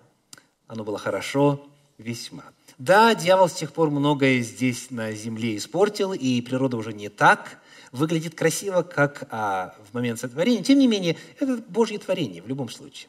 Оно 0.67 0.85
было 0.85 0.99
хорошо 0.99 1.67
весьма. 1.99 2.45
Да, 2.79 3.15
дьявол 3.15 3.49
с 3.49 3.55
тех 3.55 3.73
пор 3.73 3.91
многое 3.91 4.41
здесь 4.41 4.91
на 4.91 5.13
земле 5.13 5.57
испортил, 5.57 6.13
и 6.13 6.41
природа 6.43 6.77
уже 6.77 6.93
не 6.93 7.09
так 7.09 7.61
выглядит 7.93 8.35
красиво, 8.35 8.83
как 8.83 9.27
а, 9.31 9.75
в 9.89 9.95
момент 9.95 10.21
сотворения. 10.21 10.63
Тем 10.63 10.79
не 10.79 10.87
менее, 10.87 11.17
это 11.39 11.57
Божье 11.69 11.99
творение 11.99 12.43
в 12.43 12.49
любом 12.49 12.69
случае. 12.69 13.09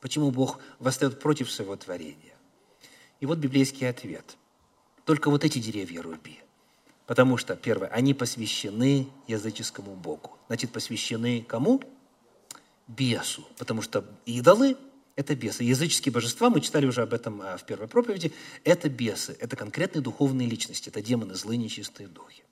Почему 0.00 0.30
Бог 0.32 0.58
восстает 0.80 1.20
против 1.20 1.50
своего 1.50 1.76
творения? 1.76 2.31
И 3.22 3.26
вот 3.26 3.38
библейский 3.38 3.88
ответ. 3.88 4.36
Только 5.06 5.30
вот 5.30 5.44
эти 5.44 5.58
деревья 5.58 6.02
руби– 6.02 6.38
Потому 7.06 7.36
что, 7.36 7.56
первое, 7.56 7.88
они 7.88 8.14
посвящены 8.14 9.08
языческому 9.26 9.94
Богу. 9.94 10.38
Значит, 10.46 10.70
посвящены 10.70 11.42
кому? 11.42 11.82
Бесу. 12.86 13.46
Потому 13.58 13.82
что 13.82 14.04
идолы– 14.24 14.76
это 15.16 15.34
бесы. 15.34 15.64
Языческие 15.64 16.12
божества, 16.12 16.48
мы 16.48 16.60
читали 16.60 16.86
уже 16.86 17.02
об 17.02 17.12
этом 17.12 17.42
а, 17.42 17.56
в 17.56 17.66
первой 17.66 17.88
проповеди, 17.88 18.32
это 18.64 18.88
бесы, 18.88 19.36
это 19.40 19.56
конкретные 19.56 20.00
духовные 20.00 20.48
личности, 20.48 20.88
это 20.88 21.02
демоны, 21.02 21.34
злые, 21.34 21.58
нечистые 21.58 22.08
духи. 22.08 22.44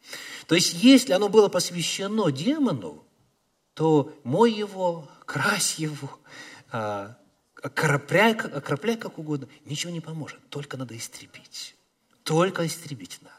То 0.46 0.54
есть, 0.54 0.74
если 0.82 1.12
оно 1.12 1.28
было 1.28 1.48
посвящено 1.48 2.30
демону, 2.30 3.04
то 3.74 4.12
мой 4.24 4.52
его, 4.52 5.08
крась 5.24 5.76
его, 5.76 6.18
а, 6.70 7.16
окропляй, 7.62 8.32
окропляй 8.32 8.96
как 8.96 9.18
угодно, 9.18 9.48
ничего 9.64 9.92
не 9.92 10.00
поможет, 10.00 10.38
только 10.48 10.76
надо 10.76 10.96
истребить. 10.96 11.74
Только 12.24 12.66
истребить 12.66 13.18
надо. 13.22 13.34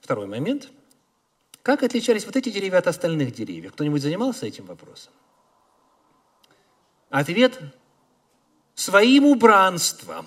Второй 0.00 0.26
момент. 0.26 0.70
Как 1.62 1.82
отличались 1.82 2.26
вот 2.26 2.36
эти 2.36 2.50
деревья 2.50 2.78
от 2.78 2.86
остальных 2.88 3.34
деревьев? 3.34 3.72
Кто-нибудь 3.72 4.02
занимался 4.02 4.46
этим 4.46 4.66
вопросом? 4.66 5.12
Ответ– 7.10 7.58
своим 8.74 9.26
убранством. 9.26 10.26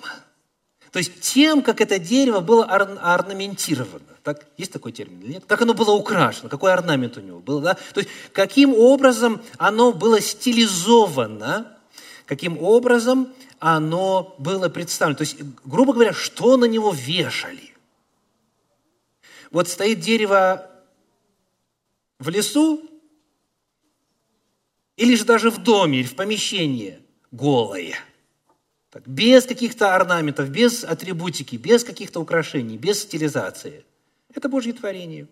То 0.90 0.98
есть 0.98 1.20
тем, 1.20 1.62
как 1.62 1.80
это 1.80 1.98
дерево 1.98 2.40
было 2.40 2.64
ор- 2.64 2.98
орнаментировано. 3.00 4.06
Так, 4.22 4.46
есть 4.56 4.72
такой 4.72 4.92
термин 4.92 5.20
или 5.20 5.34
нет? 5.34 5.44
Как 5.46 5.62
оно 5.62 5.74
было 5.74 5.92
украшено, 5.92 6.48
какой 6.48 6.72
орнамент 6.72 7.16
у 7.18 7.20
него 7.20 7.40
был. 7.40 7.60
Да? 7.60 7.74
То 7.74 8.00
есть 8.00 8.10
каким 8.32 8.74
образом 8.74 9.42
оно 9.58 9.92
было 9.92 10.20
стилизовано, 10.20 11.77
каким 12.28 12.58
образом 12.58 13.32
оно 13.58 14.36
было 14.38 14.68
представлено. 14.68 15.16
То 15.16 15.22
есть, 15.22 15.38
грубо 15.64 15.94
говоря, 15.94 16.12
что 16.12 16.58
на 16.58 16.66
него 16.66 16.92
вешали. 16.92 17.74
Вот 19.50 19.68
стоит 19.68 20.00
дерево 20.00 20.70
в 22.18 22.28
лесу, 22.28 22.82
или 24.96 25.14
же 25.14 25.24
даже 25.24 25.50
в 25.50 25.62
доме, 25.62 26.00
или 26.00 26.06
в 26.06 26.16
помещении 26.16 27.00
голое. 27.30 27.94
Так, 28.90 29.08
без 29.08 29.46
каких-то 29.46 29.94
орнаментов, 29.94 30.50
без 30.50 30.84
атрибутики, 30.84 31.56
без 31.56 31.82
каких-то 31.82 32.20
украшений, 32.20 32.76
без 32.76 33.00
стилизации. 33.00 33.84
Это 34.34 34.50
Божье 34.50 34.74
творение. 34.74 35.28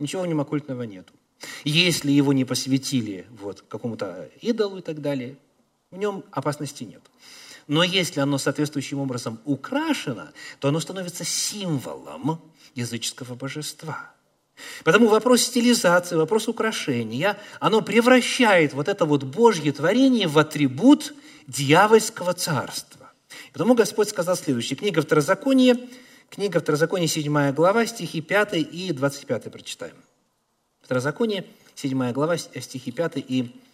Ничего 0.00 0.22
в 0.22 0.26
нем 0.26 0.40
оккультного 0.40 0.82
нету. 0.82 1.12
Если 1.62 2.10
его 2.10 2.32
не 2.32 2.44
посвятили 2.44 3.26
вот, 3.30 3.62
какому-то 3.62 4.28
идолу 4.40 4.78
и 4.78 4.82
так 4.82 5.00
далее, 5.00 5.36
в 5.90 5.96
нем 5.96 6.24
опасности 6.30 6.84
нет. 6.84 7.02
Но 7.66 7.82
если 7.82 8.20
оно 8.20 8.38
соответствующим 8.38 9.00
образом 9.00 9.40
украшено, 9.44 10.28
то 10.58 10.68
оно 10.68 10.80
становится 10.80 11.24
символом 11.24 12.40
языческого 12.74 13.34
божества. 13.34 14.12
Потому 14.84 15.08
вопрос 15.08 15.42
стилизации, 15.42 16.16
вопрос 16.16 16.46
украшения, 16.46 17.38
оно 17.60 17.80
превращает 17.80 18.72
вот 18.72 18.88
это 18.88 19.04
вот 19.04 19.24
Божье 19.24 19.72
творение 19.72 20.28
в 20.28 20.38
атрибут 20.38 21.14
дьявольского 21.46 22.34
царства. 22.34 23.10
Потому 23.52 23.74
Господь 23.74 24.08
сказал 24.08 24.36
следующее. 24.36 24.76
Книга 24.76 25.02
Второзакония, 25.02 25.78
книга 26.28 26.60
Второзакония, 26.60 27.08
7 27.08 27.52
глава, 27.52 27.86
стихи 27.86 28.20
5 28.20 28.54
и 28.54 28.92
25 28.92 29.50
прочитаем. 29.50 29.96
Второзаконие, 30.82 31.46
7 31.74 32.12
глава, 32.12 32.36
стихи 32.36 32.92
5 32.92 33.16
и 33.16 33.42
25. 33.42 33.69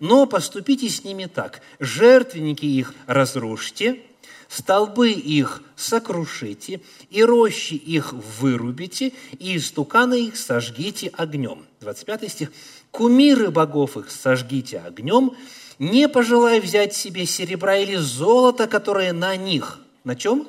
«Но 0.00 0.26
поступите 0.26 0.88
с 0.88 1.04
ними 1.04 1.26
так. 1.26 1.60
Жертвенники 1.80 2.66
их 2.66 2.94
разрушьте, 3.06 4.02
столбы 4.48 5.10
их 5.10 5.62
сокрушите, 5.76 6.80
и 7.10 7.22
рощи 7.22 7.74
их 7.74 8.12
вырубите, 8.12 9.12
и 9.38 9.56
истуканы 9.56 10.26
их 10.26 10.36
сожгите 10.36 11.08
огнем». 11.16 11.66
25 11.80 12.30
стих. 12.30 12.52
«Кумиры 12.90 13.50
богов 13.50 13.96
их 13.96 14.10
сожгите 14.10 14.78
огнем, 14.78 15.32
не 15.78 16.08
пожелай 16.08 16.60
взять 16.60 16.94
себе 16.94 17.26
серебра 17.26 17.76
или 17.76 17.96
золота, 17.96 18.66
которое 18.66 19.12
на 19.12 19.36
них». 19.36 19.80
На 20.04 20.16
чем? 20.16 20.48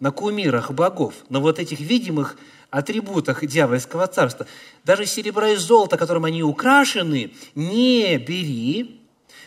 На 0.00 0.10
кумирах 0.10 0.70
богов, 0.72 1.14
на 1.28 1.38
вот 1.40 1.58
этих 1.58 1.80
видимых 1.80 2.38
атрибутах 2.74 3.46
дьявольского 3.46 4.06
царства. 4.08 4.46
Даже 4.84 5.06
серебра 5.06 5.50
и 5.50 5.56
золото, 5.56 5.96
которым 5.96 6.24
они 6.24 6.42
украшены, 6.42 7.32
не 7.54 8.18
бери, 8.18 9.00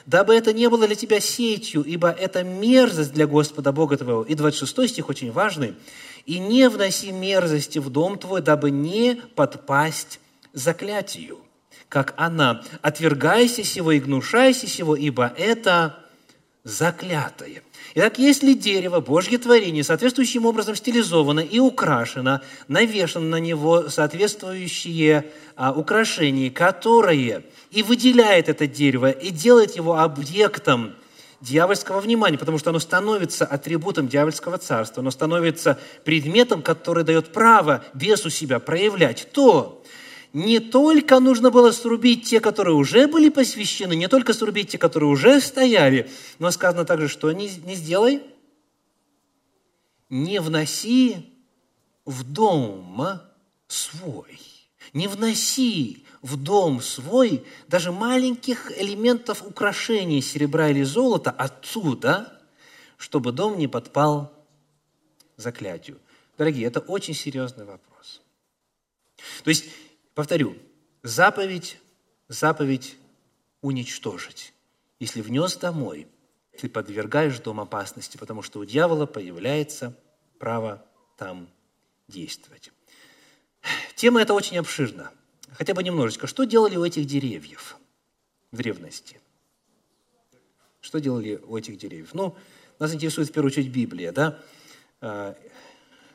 дабы 0.05 0.33
это 0.35 0.53
не 0.53 0.69
было 0.69 0.87
для 0.87 0.95
тебя 0.95 1.19
сетью, 1.19 1.83
ибо 1.83 2.09
это 2.09 2.43
мерзость 2.43 3.13
для 3.13 3.27
Господа 3.27 3.71
Бога 3.73 3.97
твоего. 3.97 4.23
И 4.23 4.33
26 4.33 4.89
стих 4.89 5.09
очень 5.09 5.31
важный. 5.31 5.75
«И 6.25 6.39
не 6.39 6.67
вноси 6.67 7.11
мерзости 7.11 7.79
в 7.79 7.89
дом 7.89 8.17
твой, 8.17 8.41
дабы 8.41 8.69
не 8.69 9.15
подпасть 9.35 10.19
заклятию, 10.51 11.39
как 11.87 12.13
она. 12.17 12.63
Отвергайся 12.81 13.63
сего 13.63 13.93
и 13.93 13.99
гнушайся 13.99 14.67
сего, 14.67 14.95
ибо 14.95 15.33
это 15.37 15.99
заклятое». 16.63 17.63
Итак, 17.95 18.19
если 18.19 18.53
дерево, 18.53 18.99
Божье 18.99 19.37
творение, 19.37 19.83
соответствующим 19.83 20.45
образом 20.45 20.75
стилизовано 20.75 21.39
и 21.39 21.59
украшено, 21.59 22.41
навешано 22.67 23.27
на 23.27 23.39
него 23.39 23.89
соответствующие 23.89 25.31
а, 25.55 25.71
украшения, 25.71 26.51
которые 26.51 27.43
и 27.71 27.83
выделяет 27.83 28.49
это 28.49 28.67
дерево, 28.67 29.09
и 29.09 29.29
делает 29.29 29.75
его 29.75 29.99
объектом 29.99 30.95
дьявольского 31.39 31.99
внимания, 31.99 32.37
потому 32.37 32.57
что 32.57 32.71
оно 32.71 32.79
становится 32.79 33.45
атрибутом 33.45 34.07
дьявольского 34.07 34.57
царства, 34.57 35.01
оно 35.01 35.11
становится 35.11 35.79
предметом, 36.03 36.61
который 36.61 37.03
дает 37.03 37.31
право 37.31 37.83
бесу 37.93 38.29
себя 38.29 38.59
проявлять, 38.59 39.27
то 39.31 39.83
не 40.33 40.59
только 40.59 41.19
нужно 41.19 41.51
было 41.51 41.71
срубить 41.71 42.25
те, 42.25 42.39
которые 42.39 42.75
уже 42.75 43.07
были 43.07 43.29
посвящены, 43.29 43.95
не 43.95 44.07
только 44.07 44.33
срубить 44.33 44.69
те, 44.69 44.77
которые 44.77 45.09
уже 45.09 45.39
стояли, 45.41 46.09
но 46.39 46.51
сказано 46.51 46.85
также, 46.85 47.07
что 47.07 47.31
не, 47.31 47.49
не 47.65 47.75
сделай, 47.75 48.21
не 50.09 50.39
вноси 50.39 51.33
в 52.05 52.23
дом 52.23 53.21
свой, 53.67 54.39
не 54.93 55.07
вноси 55.07 56.05
в 56.21 56.35
дом 56.41 56.81
свой 56.81 57.45
даже 57.67 57.91
маленьких 57.91 58.71
элементов 58.77 59.43
украшения 59.45 60.21
серебра 60.21 60.69
или 60.69 60.83
золота 60.83 61.31
оттуда, 61.31 62.41
чтобы 62.97 63.31
дом 63.31 63.57
не 63.57 63.67
подпал 63.67 64.33
заклятию. 65.35 65.99
Дорогие, 66.37 66.67
это 66.67 66.79
очень 66.79 67.13
серьезный 67.13 67.65
вопрос. 67.65 68.21
То 69.43 69.49
есть 69.49 69.65
Повторю, 70.17 70.57
заповедь, 71.03 71.77
заповедь 72.27 72.97
уничтожить. 73.61 74.51
Если 74.99 75.21
внес 75.21 75.55
домой, 75.57 76.07
ты 76.59 76.69
подвергаешь 76.69 77.37
дом 77.37 77.59
опасности, 77.59 78.17
потому 78.17 78.41
что 78.41 78.57
у 78.57 78.65
дьявола 78.65 79.05
появляется 79.05 79.93
право 80.39 80.83
там 81.17 81.47
действовать. 82.07 82.71
Тема 83.93 84.19
эта 84.19 84.33
очень 84.33 84.57
обширна. 84.57 85.11
Хотя 85.51 85.75
бы 85.75 85.83
немножечко. 85.83 86.25
Что 86.25 86.45
делали 86.45 86.77
у 86.77 86.83
этих 86.83 87.05
деревьев 87.05 87.77
в 88.51 88.57
древности? 88.57 89.21
Что 90.81 90.99
делали 90.99 91.39
у 91.45 91.55
этих 91.55 91.77
деревьев? 91.77 92.15
Ну, 92.15 92.35
нас 92.79 92.91
интересует 92.91 93.29
в 93.29 93.33
первую 93.33 93.51
очередь 93.51 93.69
Библия, 93.69 94.11
да? 94.11 94.39
А, 94.99 95.37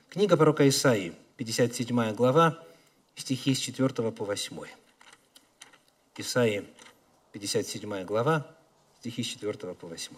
книга 0.09 0.37
пророка 0.37 0.69
Исаии, 0.69 1.15
57 1.37 2.15
глава, 2.15 2.67
стихи 3.17 3.55
с 3.55 3.59
4 3.59 4.11
по 4.13 4.25
8. 4.25 4.61
Исаии, 6.17 6.67
57 7.33 8.05
глава, 8.05 8.47
стихи 9.01 9.23
с 9.23 9.27
4 9.27 9.75
по 9.75 9.87
8. 9.87 10.17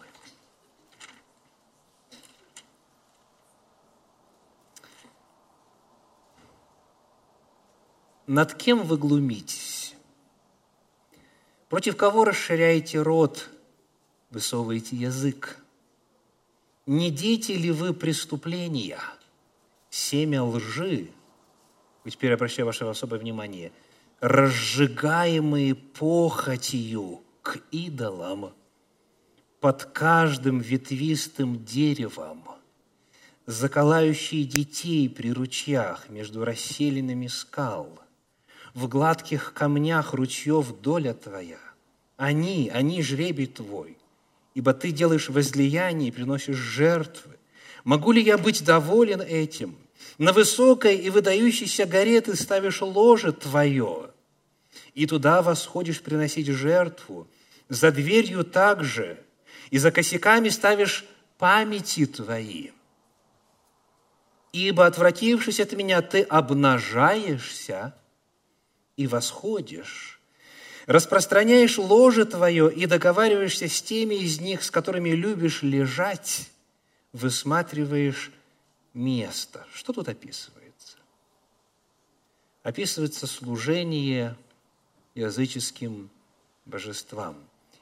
Над 8.26 8.54
кем 8.54 8.85
вы 8.85 8.96
глумитесь? 8.96 9.94
Против 11.68 11.96
кого 11.96 12.24
расширяете 12.24 13.02
рот, 13.02 13.50
высовываете 14.30 14.96
язык? 14.96 15.62
Не 16.87 17.11
дети 17.11 17.52
ли 17.52 17.70
вы 17.70 17.92
преступления, 17.92 19.00
семя 19.90 20.42
лжи, 20.42 21.11
и 22.05 22.11
теперь 22.11 22.35
обращаю 22.35 22.67
ваше 22.67 22.85
особое 22.85 23.19
внимание, 23.19 23.73
разжигаемые 24.21 25.75
похотью 25.75 27.23
к 27.43 27.59
идолам 27.71 28.53
под 29.61 29.85
каждым 29.85 30.61
ветвистым 30.61 31.64
деревом, 31.64 32.45
заколающие 33.47 34.45
детей 34.45 35.09
при 35.09 35.33
ручьях 35.33 36.09
между 36.09 36.45
расселенными 36.45 37.27
скал, 37.27 37.99
в 38.75 38.88
гладких 38.88 39.55
камнях 39.55 40.14
ручьев 40.14 40.81
доля 40.81 41.14
твоя. 41.14 41.59
Они, 42.17 42.71
они 42.73 43.03
жребий 43.03 43.47
твой, 43.47 43.97
ибо 44.55 44.75
ты 44.75 44.90
делаешь 44.90 45.29
возлияние 45.29 46.09
и 46.09 46.12
приносишь 46.12 46.57
жертвы. 46.57 47.33
Могу 47.85 48.12
ли 48.12 48.23
я 48.23 48.38
быть 48.38 48.64
доволен 48.64 49.21
этим? 49.21 49.77
На 50.18 50.33
высокой 50.33 50.96
и 50.96 51.11
выдающейся 51.11 51.87
горе 51.87 52.20
ты 52.20 52.37
ставишь 52.37 52.83
ложе 52.83 53.33
твое, 53.33 54.10
и 54.94 55.06
туда 55.06 55.42
восходишь 55.42 56.00
приносить 56.00 56.46
жертву. 56.46 57.29
За 57.69 57.90
дверью 57.90 58.44
также, 58.44 59.19
и 59.71 59.79
за 59.79 59.90
косяками 59.90 60.50
ставишь 60.50 61.04
памяти 61.38 62.06
твои. 62.06 62.71
Ибо, 64.52 64.87
отвратившись 64.87 65.58
от 65.58 65.73
меня, 65.73 66.00
ты 66.02 66.23
обнажаешься 66.23 67.94
и 68.96 69.08
восходишь, 69.08 70.21
распространяешь 70.87 71.79
ложе 71.79 72.25
твое 72.25 72.73
и 72.73 72.87
договариваешься 72.87 73.67
с 73.67 73.83
теми 73.83 74.15
из 74.15 74.40
них, 74.40 74.62
с 74.62 74.71
которыми 74.71 75.10
любишь 75.10 75.62
лежать, 75.62 76.50
высматриваешь 77.12 78.31
место. 78.95 79.67
Что 79.75 79.92
тут 79.92 80.09
описывается? 80.09 80.99
Описывается 82.63 83.27
служение 83.27 84.37
языческим 85.15 86.09
божествам. 86.65 87.37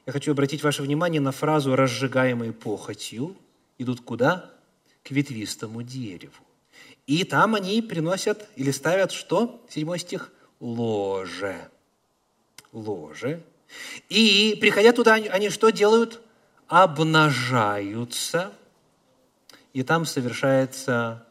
Я 0.05 0.11
хочу 0.11 0.31
обратить 0.31 0.63
ваше 0.63 0.81
внимание 0.81 1.21
на 1.21 1.31
фразу 1.31 1.75
«разжигаемой 1.75 2.51
похотью». 2.51 3.37
Идут 3.77 4.01
куда? 4.01 4.53
к 5.03 5.11
ветвистому 5.11 5.83
дереву. 5.83 6.33
И 7.05 7.23
там 7.25 7.55
они 7.55 7.81
приносят 7.81 8.47
или 8.55 8.71
ставят 8.71 9.11
что? 9.11 9.61
Седьмой 9.69 9.99
стих. 9.99 10.31
Ложе. 10.59 11.69
Ложе. 12.71 13.43
И, 14.09 14.57
приходя 14.61 14.93
туда, 14.93 15.15
они 15.15 15.49
что 15.49 15.69
делают? 15.71 16.21
Обнажаются. 16.67 18.53
И 19.73 19.83
там 19.83 20.05
совершается 20.05 21.27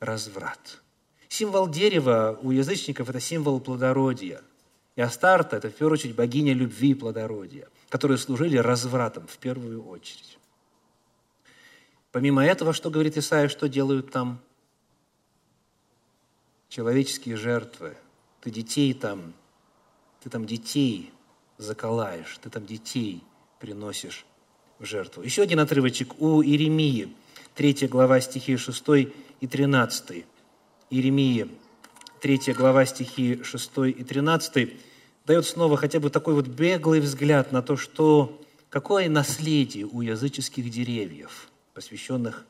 разврат. 0.00 0.82
Символ 1.28 1.68
дерева 1.68 2.38
у 2.42 2.50
язычников– 2.50 3.08
это 3.10 3.20
символ 3.20 3.60
плодородия. 3.60 4.42
И 4.96 5.00
Астарта– 5.00 5.56
это, 5.58 5.70
в 5.70 5.74
первую 5.74 5.94
очередь, 5.94 6.16
богиня 6.16 6.52
любви 6.52 6.90
и 6.90 6.94
плодородия, 6.94 7.68
которые 7.88 8.18
служили 8.18 8.56
развратом 8.56 9.26
в 9.26 9.38
первую 9.38 9.86
очередь. 9.86 10.38
Помимо 12.10 12.44
этого, 12.44 12.72
что 12.72 12.90
говорит 12.90 13.16
Исаия, 13.16 13.48
что 13.48 13.68
делают 13.68 14.10
там? 14.10 14.40
Человеческие 16.68 17.36
жертвы. 17.36 17.96
Ты 18.40 18.50
детей 18.50 18.92
там, 18.94 19.34
ты 20.20 20.30
там 20.30 20.46
детей 20.46 21.12
заколаешь, 21.58 22.38
ты 22.38 22.50
там 22.50 22.66
детей 22.66 23.22
приносишь 23.60 24.24
в 24.78 24.84
жертву. 24.84 25.22
Еще 25.22 25.42
один 25.42 25.60
отрывочек 25.60 26.20
у 26.20 26.42
Иеремии, 26.42 27.14
3 27.58 27.88
глава 27.88 28.20
стихи 28.20 28.56
6 28.56 28.84
и 29.40 29.46
13. 29.48 30.24
Иеремии, 30.90 31.50
3 32.20 32.52
глава 32.52 32.86
стихи 32.86 33.42
6 33.42 33.70
и 33.78 34.04
13 34.04 34.76
дает 35.26 35.44
снова 35.44 35.76
хотя 35.76 35.98
бы 35.98 36.08
такой 36.08 36.34
вот 36.34 36.46
беглый 36.46 37.00
взгляд 37.00 37.50
на 37.50 37.60
то, 37.60 37.76
что 37.76 38.40
какое 38.70 39.08
наследие 39.08 39.86
у 39.86 40.02
языческих 40.02 40.70
деревьев, 40.70 41.48
посвященных 41.74 42.46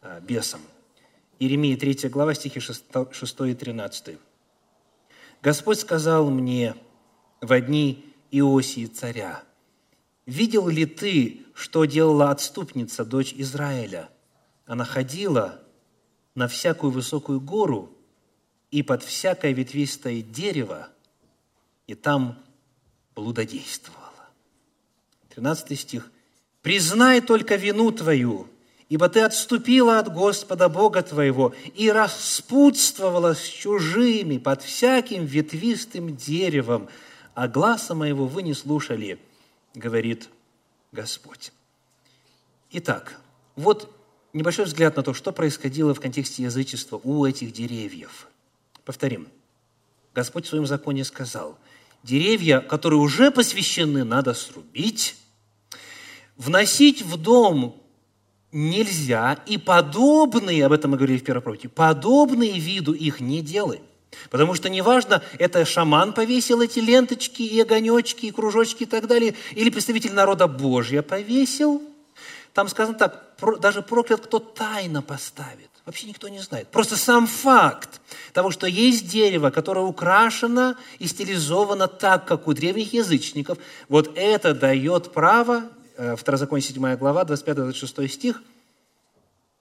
а, 0.00 0.20
бесам. 0.20 0.60
Иеремия 1.40 1.76
3 1.76 2.08
глава 2.08 2.34
стихи 2.34 2.60
6, 2.60 2.84
6 3.10 3.40
и 3.48 3.54
13. 3.54 4.16
«Господь 5.42 5.80
сказал 5.80 6.30
мне 6.30 6.76
в 7.40 7.60
дни 7.60 8.04
Иосии 8.30 8.86
царя, 8.86 9.42
«Видел 10.24 10.68
ли 10.68 10.86
ты, 10.86 11.40
что 11.52 11.84
делала 11.84 12.30
отступница, 12.30 13.04
дочь 13.04 13.34
Израиля? 13.36 14.08
Она 14.70 14.84
ходила 14.84 15.60
на 16.36 16.46
всякую 16.46 16.92
высокую 16.92 17.40
гору 17.40 17.92
и 18.70 18.84
под 18.84 19.02
всякое 19.02 19.50
ветвистое 19.50 20.22
дерево, 20.22 20.90
и 21.88 21.96
там 21.96 22.38
блудодействовала». 23.16 24.28
13 25.30 25.76
стих. 25.76 26.12
«Признай 26.62 27.20
только 27.20 27.56
вину 27.56 27.90
твою, 27.90 28.46
ибо 28.88 29.08
ты 29.08 29.22
отступила 29.22 29.98
от 29.98 30.14
Господа 30.14 30.68
Бога 30.68 31.02
твоего 31.02 31.52
и 31.74 31.90
распутствовала 31.90 33.34
с 33.34 33.42
чужими 33.42 34.38
под 34.38 34.62
всяким 34.62 35.24
ветвистым 35.24 36.14
деревом, 36.14 36.88
а 37.34 37.48
гласа 37.48 37.96
моего 37.96 38.24
вы 38.24 38.44
не 38.44 38.54
слушали, 38.54 39.18
говорит 39.74 40.28
Господь. 40.92 41.50
Итак, 42.70 43.18
вот 43.56 43.96
небольшой 44.32 44.64
взгляд 44.64 44.96
на 44.96 45.02
то, 45.02 45.14
что 45.14 45.32
происходило 45.32 45.94
в 45.94 46.00
контексте 46.00 46.42
язычества 46.42 47.00
у 47.02 47.26
этих 47.26 47.52
деревьев. 47.52 48.28
Повторим. 48.84 49.28
Господь 50.14 50.46
в 50.46 50.48
своем 50.48 50.66
законе 50.66 51.04
сказал, 51.04 51.58
деревья, 52.02 52.60
которые 52.60 53.00
уже 53.00 53.30
посвящены, 53.30 54.04
надо 54.04 54.34
срубить, 54.34 55.16
вносить 56.36 57.02
в 57.02 57.16
дом 57.16 57.80
нельзя, 58.52 59.38
и 59.46 59.58
подобные, 59.58 60.66
об 60.66 60.72
этом 60.72 60.92
мы 60.92 60.96
говорили 60.96 61.18
в 61.18 61.24
первой 61.24 61.42
проповеди, 61.42 61.68
подобные 61.68 62.58
виду 62.58 62.92
их 62.92 63.20
не 63.20 63.42
делай. 63.42 63.80
Потому 64.28 64.54
что 64.54 64.68
неважно, 64.68 65.22
это 65.38 65.64
шаман 65.64 66.12
повесил 66.12 66.60
эти 66.60 66.80
ленточки 66.80 67.42
и 67.42 67.60
огонечки, 67.60 68.26
и 68.26 68.30
кружочки 68.32 68.82
и 68.82 68.86
так 68.86 69.06
далее, 69.06 69.34
или 69.52 69.70
представитель 69.70 70.12
народа 70.12 70.48
Божья 70.48 71.02
повесил. 71.02 71.80
Там 72.54 72.68
сказано 72.68 72.98
так, 72.98 73.34
даже 73.60 73.82
проклят, 73.82 74.20
кто 74.20 74.38
тайно 74.38 75.02
поставит. 75.02 75.70
Вообще 75.86 76.08
никто 76.08 76.28
не 76.28 76.40
знает. 76.40 76.68
Просто 76.68 76.96
сам 76.96 77.26
факт 77.26 78.00
того, 78.32 78.50
что 78.50 78.66
есть 78.66 79.08
дерево, 79.08 79.50
которое 79.50 79.84
украшено 79.84 80.76
и 80.98 81.06
стилизовано 81.06 81.88
так, 81.88 82.26
как 82.26 82.48
у 82.48 82.52
древних 82.52 82.92
язычников, 82.92 83.58
вот 83.88 84.12
это 84.16 84.54
дает 84.54 85.12
право, 85.12 85.64
э, 85.96 86.16
Второзаконие 86.16 86.66
7 86.66 86.96
глава, 86.96 87.24
25-26 87.24 88.08
стих, 88.08 88.42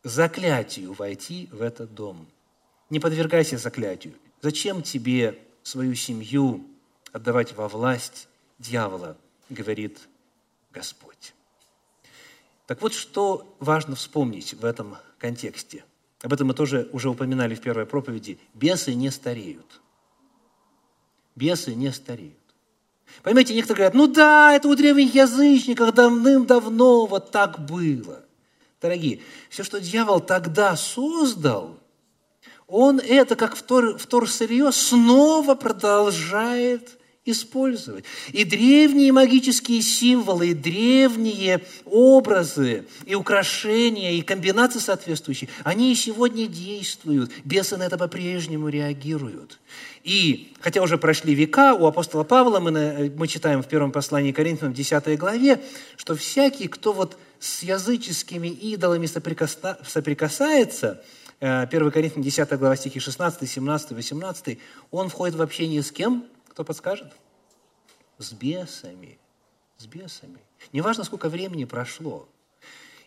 заклятию 0.04 0.94
войти 0.94 1.50
в 1.52 1.62
этот 1.62 1.94
дом. 1.94 2.28
Не 2.90 3.00
подвергайся 3.00 3.58
заклятию. 3.58 4.14
Зачем 4.42 4.82
тебе 4.82 5.38
свою 5.64 5.96
семью 5.96 6.66
отдавать 7.12 7.56
во 7.56 7.68
власть 7.68 8.28
дьявола, 8.58 9.18
говорит 9.50 10.00
Господь. 10.72 11.34
Так 12.70 12.84
вот, 12.84 12.94
что 12.94 13.56
важно 13.60 13.96
вспомнить 13.96 14.54
в 14.54 14.64
этом 14.64 14.98
контексте. 15.18 15.84
Об 16.22 16.34
этом 16.34 16.50
мы 16.50 16.54
тоже 16.54 16.88
уже 16.94 17.10
упоминали 17.10 17.56
в 17.56 17.62
первой 17.62 17.88
проповеди. 17.88 18.38
Бесы 18.54 18.94
не 18.94 19.10
стареют. 19.10 19.82
Бесы 21.36 21.74
не 21.74 21.92
стареют. 21.92 22.38
Понимаете, 23.24 23.56
некоторые 23.56 23.90
говорят, 23.90 23.94
ну 23.96 24.06
да, 24.06 24.54
это 24.54 24.68
у 24.68 24.76
древних 24.76 25.16
язычников 25.16 25.96
давным-давно 25.96 27.08
вот 27.08 27.32
так 27.32 27.58
было. 27.60 28.24
Дорогие, 28.80 29.22
все, 29.50 29.64
что 29.64 29.82
дьявол 29.82 30.20
тогда 30.20 30.76
создал, 30.76 31.76
он 32.68 33.00
это, 33.00 33.36
как 33.36 33.56
втор, 33.56 33.98
вторсырье, 33.98 34.72
снова 34.72 35.56
продолжает 35.56 36.99
использовать. 37.30 38.06
И 38.32 38.44
древние 38.44 39.12
магические 39.12 39.82
символы, 39.82 40.50
и 40.50 40.54
древние 40.54 41.62
образы, 41.86 42.86
и 43.06 43.16
украшения, 43.16 44.12
и 44.12 44.22
комбинации 44.22 44.80
соответствующие, 44.80 45.50
они 45.64 45.92
и 45.92 45.96
сегодня 45.96 46.48
действуют. 46.48 47.32
Бесы 47.44 47.78
на 47.78 47.84
это 47.84 47.98
по-прежнему 47.98 48.70
реагируют. 48.70 49.60
И, 50.04 50.54
хотя 50.62 50.82
уже 50.82 50.98
прошли 50.98 51.36
века, 51.36 51.74
у 51.74 51.86
апостола 51.86 52.24
Павла 52.24 52.60
мы, 52.60 53.12
мы 53.16 53.28
читаем 53.28 53.62
в 53.62 53.68
первом 53.68 53.92
послании 53.92 54.32
Коринфянам, 54.32 54.74
10 54.74 55.18
главе, 55.20 55.62
что 55.98 56.16
всякий, 56.16 56.68
кто 56.68 56.94
вот 56.94 57.18
с 57.40 57.64
языческими 57.64 58.48
идолами 58.48 59.06
соприкасается– 59.08 61.02
1 61.40 61.88
э, 61.88 61.92
Коринфянам 61.92 62.24
10 62.24 62.60
глава 62.60 62.76
стихи 62.76 63.00
16, 63.00 63.50
17, 63.50 63.92
18, 63.92 64.60
он 64.92 65.10
входит 65.10 65.36
в 65.36 65.42
общение 65.42 65.82
с 65.82 65.92
кем? 65.92 66.26
Кто 66.60 66.66
подскажет? 66.66 67.14
С 68.18 68.34
бесами. 68.34 69.18
С 69.78 69.86
бесами. 69.86 70.42
Неважно, 70.74 71.06
сколько 71.06 71.30
времени 71.30 71.64
прошло. 71.64 72.28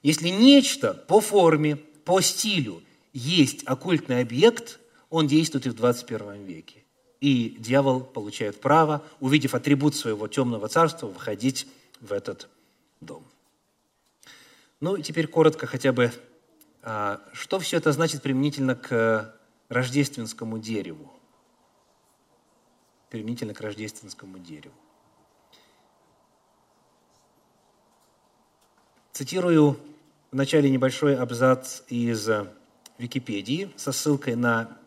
Если 0.02 0.28
нечто 0.28 0.94
по 0.94 1.20
форме, 1.20 1.76
по 1.76 2.22
стилю 2.22 2.82
есть 3.12 3.62
оккультный 3.66 4.22
объект, 4.22 4.80
он 5.10 5.26
действует 5.26 5.66
и 5.66 5.68
в 5.68 5.74
21 5.74 6.46
веке. 6.46 6.82
И 7.20 7.54
дьявол 7.58 8.00
получает 8.00 8.58
право, 8.58 9.04
увидев 9.20 9.54
атрибут 9.54 9.94
своего 9.96 10.28
темного 10.28 10.68
царства, 10.68 11.12
входить 11.12 11.66
в 12.00 12.10
этот 12.10 12.48
дом. 13.02 13.22
Ну 14.80 14.96
и 14.96 15.02
теперь 15.02 15.26
коротко 15.26 15.66
хотя 15.66 15.92
бы 15.92 16.10
а, 16.82 17.20
что 17.34 17.60
все 17.60 17.76
это 17.76 17.92
значит 17.92 18.22
применительно 18.22 18.76
к 18.76 19.36
рождественскому 19.68 20.58
дереву? 20.58 21.11
Применительно 23.12 23.52
к 23.52 23.60
рождественскому 23.60 24.38
дереву. 24.38 24.74
Цитирую 29.12 29.78
в 30.30 30.34
начале 30.34 30.70
небольшой 30.70 31.14
абзац 31.18 31.82
из 31.88 32.26
Википедии 32.96 33.70
со 33.76 33.92
ссылкой 33.92 34.34
на 34.34 34.78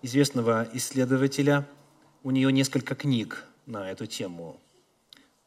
известного 0.00 0.66
исследователя. 0.72 1.68
У 2.22 2.30
нее 2.30 2.50
несколько 2.50 2.94
книг 2.94 3.44
на 3.66 3.90
эту 3.90 4.06
тему. 4.06 4.58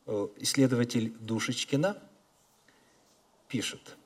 Э, 0.05 0.27
исследователь 0.38 1.09
Душечкина 1.19 1.97
пишет– 3.47 3.97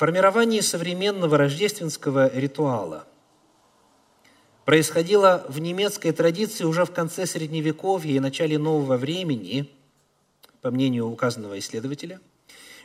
Формирование 0.00 0.62
современного 0.62 1.36
рождественского 1.36 2.34
ритуала 2.34 3.06
происходило 4.64 5.44
в 5.48 5.58
немецкой 5.58 6.12
традиции 6.12 6.64
уже 6.64 6.84
в 6.84 6.92
конце 6.92 7.26
Средневековья 7.26 8.16
и 8.16 8.20
начале 8.20 8.58
нового 8.58 8.96
времени, 8.96 9.68
по 10.60 10.70
мнению 10.70 11.08
указанного 11.08 11.58
исследователя, 11.58 12.20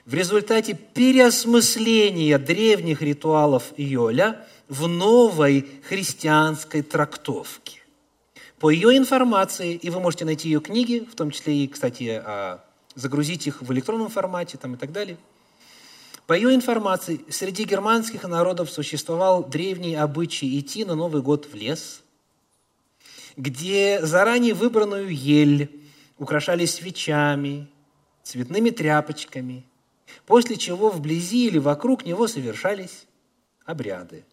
в 0.06 0.14
результате 0.14 0.74
переосмысления 0.74 2.38
древних 2.38 3.02
ритуалов 3.02 3.74
Йоля 3.78 4.46
в 4.70 4.88
новой 4.88 5.68
христианской 5.88 6.82
трактовке. 6.82 7.82
По 8.60 8.70
ее 8.70 8.98
информации, 8.98 9.74
и 9.74 9.90
вы 9.90 10.00
можете 10.00 10.26
найти 10.26 10.50
ее 10.50 10.62
книги, 10.62 11.08
в 11.12 11.16
том 11.16 11.32
числе 11.32 11.64
и, 11.64 11.68
кстати, 11.68 12.22
а, 12.24 12.64
загрузить 12.94 13.48
их 13.48 13.62
в 13.62 13.74
электронном 13.74 14.10
формате 14.10 14.58
там, 14.58 14.76
и 14.76 14.78
так 14.78 14.92
далее– 14.92 15.18
По 16.28 16.34
ее 16.34 16.56
информации, 16.56 17.24
среди 17.30 17.66
германских 17.66 18.24
народов 18.24 18.72
существовал 18.72 19.44
древний 19.44 19.96
обычай 19.96 20.60
идти 20.60 20.84
на 20.84 20.96
Новый 20.96 21.22
год 21.22 21.46
в 21.46 21.54
лес, 21.54 22.02
где 23.38 24.00
заранее 24.02 24.56
выбранную 24.56 25.16
ель 25.16 25.70
украшали 26.18 26.66
свечами, 26.66 27.68
цветными 28.24 28.72
тряпочками, 28.72 29.66
после 30.26 30.58
чего 30.58 30.90
вблизи 30.90 31.48
или 31.48 31.60
вокруг 31.60 32.06
него 32.06 32.28
совершались 32.28 33.06
обряды. 33.64 34.26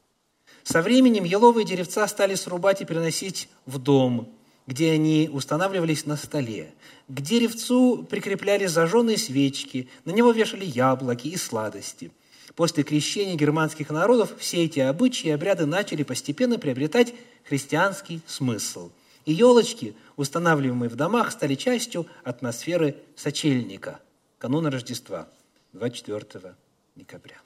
Со 0.62 0.80
временем 0.80 1.24
еловые 1.24 1.66
деревца 1.66 2.06
стали 2.08 2.36
срубать 2.36 2.80
и 2.80 2.86
переносить 2.86 3.50
в 3.66 3.78
дом, 3.78 4.32
где 4.66 4.92
они 4.92 5.28
устанавливались 5.32 6.06
на 6.06 6.16
столе. 6.16 6.72
К 7.08 7.20
деревцу 7.20 8.06
прикрепляли 8.08 8.66
зажженные 8.66 9.18
свечки, 9.18 9.88
на 10.04 10.10
него 10.12 10.32
вешали 10.32 10.64
яблоки 10.64 11.28
и 11.28 11.36
сладости. 11.36 12.10
После 12.54 12.82
крещения 12.82 13.34
германских 13.34 13.90
народов 13.90 14.34
все 14.38 14.64
эти 14.64 14.80
обычаи 14.80 15.28
и 15.28 15.32
обряды 15.32 15.66
начали 15.66 16.02
постепенно 16.02 16.58
приобретать 16.58 17.14
христианский 17.44 18.20
смысл. 18.26 18.90
И 19.24 19.32
елочки, 19.32 19.94
устанавливаемые 20.16 20.90
в 20.90 20.96
домах, 20.96 21.32
стали 21.32 21.54
частью 21.54 22.06
атмосферы 22.24 22.96
сочельника, 23.16 24.00
кануна 24.38 24.70
Рождества, 24.70 25.28
24 25.72 26.54
декабря. 26.96 27.40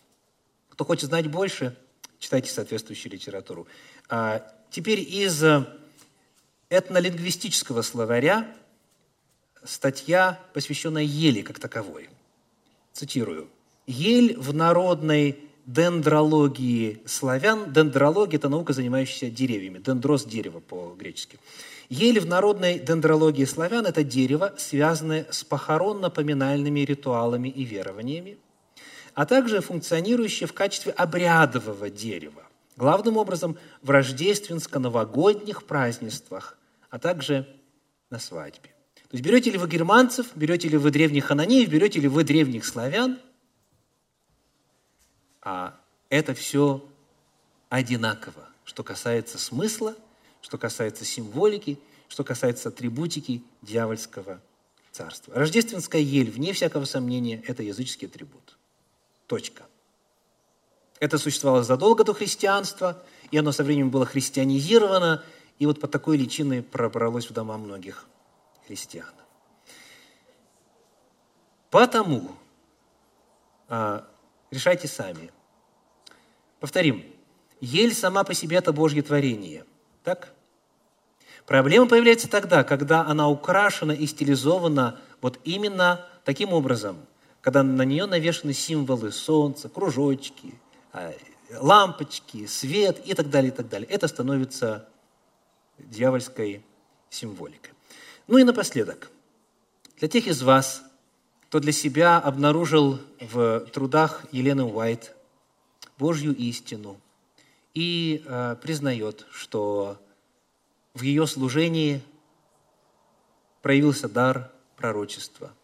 Кто 0.71 0.85
хочет 0.85 1.11
знать 1.11 1.29
больше, 1.29 1.77
читайте 2.19 2.51
соответствующую 2.51 3.13
литературу. 3.13 3.67
А 4.09 4.43
теперь 4.71 5.01
из 5.01 5.43
этнолингвистического 6.71 7.83
словаря 7.83 8.47
статья, 9.65 10.41
посвященная 10.53 11.03
ели 11.03 11.43
как 11.43 11.59
таковой. 11.59 12.09
Цитирую. 12.93 13.49
«Ель 13.87 14.37
в 14.37 14.55
народной 14.55 15.39
дендрологии 15.67 17.03
славян». 17.07 17.73
Дендрология– 17.73 18.39
это 18.39 18.49
наука, 18.49 18.73
занимающаяся 18.73 19.31
деревьями. 19.31 19.79
Дендрос– 19.79 20.25
дерево 20.27 20.61
по-гречески. 20.61 21.39
Ель 21.89 22.19
в 22.19 22.27
народной 22.27 22.79
дендрологии 22.79 23.45
славян– 23.45 23.87
это 23.87 24.03
дерево, 24.03 24.55
связанное 24.59 25.27
с 25.31 25.45
похоронно-поминальными 25.45 26.81
ритуалами 26.81 27.49
и 27.49 27.65
верованиями, 27.65 28.39
а 29.15 29.25
также 29.25 29.61
функционирующее 29.61 30.47
в 30.49 30.53
качестве 30.53 30.93
обрядового 30.93 31.91
дерева 31.91 32.46
главным 32.77 33.17
образом 33.17 33.59
в 33.83 33.91
рождественско-новогодних 33.91 35.65
празднествах, 35.65 36.59
а 36.91 36.99
также 36.99 37.47
на 38.11 38.19
свадьбе. 38.19 38.71
То 38.95 39.13
есть 39.13 39.25
берете 39.25 39.51
ли 39.51 39.59
вы 39.59 39.69
германцев, 39.69 40.29
берете 40.35 40.69
ли 40.69 40.77
вы 40.77 40.91
древних 40.91 41.27
хананеев, 41.27 41.69
берете 41.69 42.01
ли 42.01 42.09
вы 42.09 42.25
древних 42.25 42.65
славян, 42.65 43.19
а 45.41 45.79
это 46.09 46.35
все 46.35 46.85
одинаково, 47.69 48.49
что 48.65 48.83
касается 48.83 49.39
смысла, 49.39 49.95
что 50.41 50.59
касается 50.59 51.05
символики, 51.05 51.79
что 52.09 52.25
касается 52.25 52.69
атрибутики 52.69 53.43
дьявольского 53.63 54.41
царства. 54.91 55.35
Рождественская 55.35 56.01
ель, 56.01 56.31
вне 56.31 56.53
всякого 56.53 56.85
сомнения, 56.85 57.43
это 57.47 57.63
языческий 57.63 58.09
атрибут. 58.09 58.57
Точка. 59.27 59.65
Это 60.99 61.19
существовало 61.19 61.63
задолго 61.63 62.05
до 62.05 62.15
христианства, 62.15 63.03
и 63.31 63.37
оно 63.37 63.53
со 63.53 63.65
временем 63.65 63.91
было 63.91 64.07
христианизировано, 64.07 65.23
и 65.59 65.67
вот 65.67 65.81
под 65.81 65.91
такой 65.91 66.17
личиной 66.17 66.63
пробралось 66.63 67.29
в 67.29 67.33
дома 67.33 67.59
многих 67.59 68.07
христиан. 68.67 69.13
Потому 71.71 72.31
а, 73.69 74.07
решайте 74.51 74.89
сами. 74.89 75.31
Повторим. 76.61 77.05
Ель 77.61 77.95
сама 77.95 78.25
по 78.25 78.35
себе– 78.35 78.57
это 78.59 78.73
Божье 78.73 79.03
творение. 79.03 79.65
Так? 80.05 80.33
Проблема 81.47 81.87
появляется 81.87 82.29
тогда, 82.29 82.65
когда 82.65 83.03
она 83.03 83.29
украшена 83.29 83.95
и 83.95 84.07
стилизована 84.07 85.01
вот 85.21 85.39
именно 85.45 86.07
таким 86.25 86.53
образом, 86.53 86.97
когда 87.41 87.63
на 87.63 87.83
нее 87.83 88.07
навешаны 88.07 88.53
символы 88.53 89.11
солнца, 89.11 89.69
кружочки, 89.69 90.55
лампочки, 91.51 92.47
свет 92.47 93.07
и 93.07 93.15
так 93.15 93.31
далее, 93.31 93.53
и 93.53 93.55
так 93.55 93.69
далее. 93.69 93.89
Это 93.89 94.09
становится 94.09 94.89
дьявольской 95.79 96.65
символикой. 97.11 97.73
Ну 98.27 98.39
и 98.39 98.45
напоследок, 98.45 99.11
для 99.99 100.09
тех 100.09 100.27
из 100.27 100.43
вас, 100.43 100.83
кто 101.49 101.61
для 101.61 101.73
себя 101.73 102.19
обнаружил 102.19 102.99
в 103.21 103.61
трудах 103.73 104.25
Елены 104.33 104.65
Уайт 104.65 105.15
Божью 105.99 106.35
истину 106.35 107.01
и 107.73 108.23
э, 108.25 108.57
признает, 108.61 109.27
что 109.31 109.99
в 110.95 111.03
ее 111.03 111.27
служении 111.27 112.03
проявился 113.63 114.09
дар 114.09 114.53
пророчества. 114.77 115.55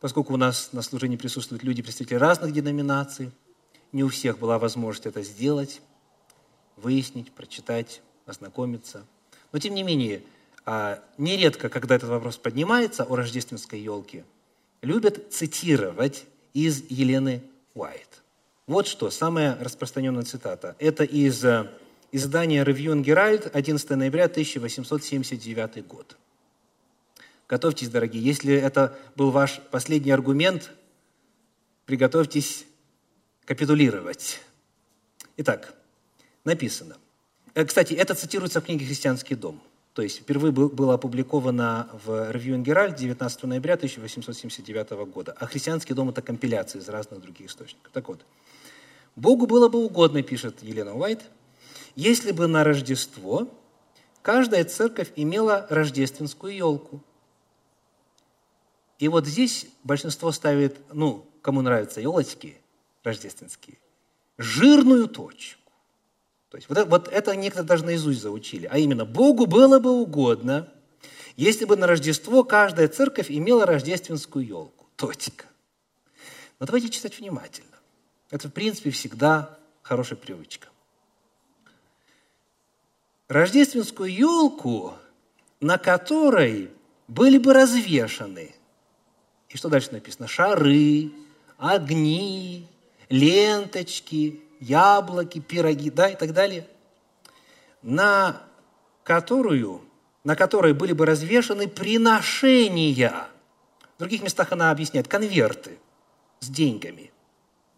Поскольку 0.00 0.34
у 0.34 0.36
нас 0.36 0.72
на 0.72 0.82
служении 0.82 1.16
присутствуют 1.16 1.64
люди, 1.64 1.82
представители 1.82 2.16
разных 2.16 2.52
деноминаций– 2.52 3.32
не 3.92 4.04
у 4.04 4.08
всех 4.08 4.38
была 4.38 4.58
возможность 4.58 5.06
это 5.06 5.22
сделать, 5.22 5.80
выяснить, 6.76 7.32
прочитать, 7.32 8.02
ознакомиться. 8.26 9.06
Но 9.52 9.58
тем 9.58 9.74
не 9.74 9.82
менее, 9.82 10.22
а, 10.64 11.02
нередко, 11.16 11.68
когда 11.68 11.96
этот 11.96 12.10
вопрос 12.10 12.36
поднимается 12.36 13.04
о 13.04 13.16
рождественской 13.16 13.80
елке, 13.80 14.24
любят 14.82 15.32
цитировать 15.32 16.26
из 16.52 16.84
Елены 16.90 17.42
Уайт. 17.74 18.22
Вот 18.66 18.86
что, 18.86 19.10
самая 19.10 19.56
распространенная 19.58 20.24
цитата. 20.24 20.76
Это 20.78 21.04
из 21.04 21.42
э, 21.42 21.70
издания 22.12 22.62
and 22.62 23.02
Herald, 23.02 23.48
11 23.50 23.90
ноября 23.90 24.24
1879 24.24 25.86
год. 25.86 26.16
Готовьтесь, 27.48 27.88
дорогие, 27.88 28.22
если 28.22 28.54
это 28.54 28.98
был 29.16 29.30
ваш 29.30 29.60
последний 29.70 30.10
аргумент, 30.10 30.70
приготовьтесь 31.86 32.66
капитулировать. 33.48 34.40
Итак, 35.38 35.74
написано. 36.44 36.98
Э, 37.54 37.64
кстати, 37.64 37.94
это 37.94 38.14
цитируется 38.14 38.60
в 38.60 38.64
книге 38.64 38.84
«Христианский 38.84 39.36
дом». 39.36 39.62
То 39.94 40.02
есть 40.02 40.20
впервые 40.20 40.52
было 40.52 40.94
опубликовано 40.94 41.88
в 42.04 42.30
Review 42.30 42.62
and 42.62 42.64
Herald 42.64 42.98
19 42.98 43.44
ноября 43.44 43.74
1879 43.74 44.90
года. 45.10 45.34
А 45.40 45.46
«Христианский 45.46 45.94
дом»– 45.94 46.08
это 46.10 46.20
компиляция 46.20 46.82
из 46.82 46.90
разных 46.90 47.22
других 47.22 47.46
источников. 47.46 47.90
Так 47.90 48.08
вот, 48.08 48.20
«Богу 49.16 49.46
было 49.46 49.70
бы 49.70 49.82
угодно,– 49.82 50.22
пишет 50.22 50.62
Елена 50.62 50.94
Уайт,– 50.94 51.22
если 51.96 52.32
бы 52.32 52.48
на 52.48 52.64
Рождество 52.64 53.48
каждая 54.20 54.64
церковь 54.66 55.10
имела 55.16 55.66
рождественскую 55.70 56.54
елку. 56.54 57.02
И 58.98 59.08
вот 59.08 59.26
здесь 59.26 59.68
большинство 59.84 60.32
ставит, 60.32 60.76
ну, 60.92 61.26
кому 61.40 61.62
нравятся 61.62 62.02
елочки– 62.02 62.58
рождественские, 63.08 63.78
жирную 64.38 65.08
точку. 65.08 65.72
То 66.50 66.56
есть 66.56 66.68
вот, 66.68 66.86
вот 66.88 67.08
это 67.08 67.36
некоторые 67.36 67.66
даже 67.66 67.84
наизусть 67.84 68.22
заучили. 68.22 68.66
А 68.70 68.78
именно, 68.78 69.04
Богу 69.04 69.46
было 69.46 69.78
бы 69.78 69.90
угодно, 69.90 70.72
если 71.36 71.64
бы 71.64 71.76
на 71.76 71.86
Рождество 71.86 72.44
каждая 72.44 72.88
церковь 72.88 73.30
имела 73.30 73.66
рождественскую 73.66 74.46
елку. 74.46 74.86
Точка. 74.96 75.44
Но 76.58 76.66
давайте 76.66 76.88
читать 76.88 77.18
внимательно. 77.18 77.76
Это, 78.30 78.48
в 78.48 78.52
принципе, 78.52 78.90
всегда 78.90 79.58
хорошая 79.82 80.18
привычка. 80.18 80.68
Рождественскую 83.28 84.12
елку, 84.12 84.94
на 85.60 85.78
которой 85.78 86.70
были 87.06 87.38
бы 87.38 87.52
развешаны, 87.52 88.54
и 89.48 89.56
что 89.56 89.68
дальше 89.68 89.92
написано? 89.92 90.28
Шары, 90.28 91.10
огни, 91.56 92.68
ленточки, 93.08 94.40
яблоки, 94.60 95.40
пироги, 95.40 95.90
да, 95.90 96.08
и 96.08 96.16
так 96.16 96.32
далее, 96.32 96.66
на 97.82 98.42
которую, 99.04 99.82
на 100.24 100.36
которой 100.36 100.74
были 100.74 100.92
бы 100.92 101.06
развешаны 101.06 101.68
приношения. 101.68 103.28
В 103.96 103.98
других 103.98 104.22
местах 104.22 104.52
она 104.52 104.70
объясняет 104.70 105.08
конверты 105.08 105.78
с 106.40 106.48
деньгами, 106.48 107.10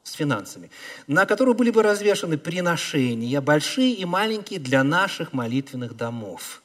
с 0.02 0.12
финансами, 0.12 0.70
на 1.06 1.26
которую 1.26 1.54
были 1.54 1.70
бы 1.70 1.82
развешаны 1.82 2.36
приношения, 2.36 3.40
большие 3.40 3.92
и 3.94 4.04
маленькие 4.04 4.60
для 4.60 4.82
наших 4.84 5.32
молитвенных 5.32 5.96
домов. 5.96 6.62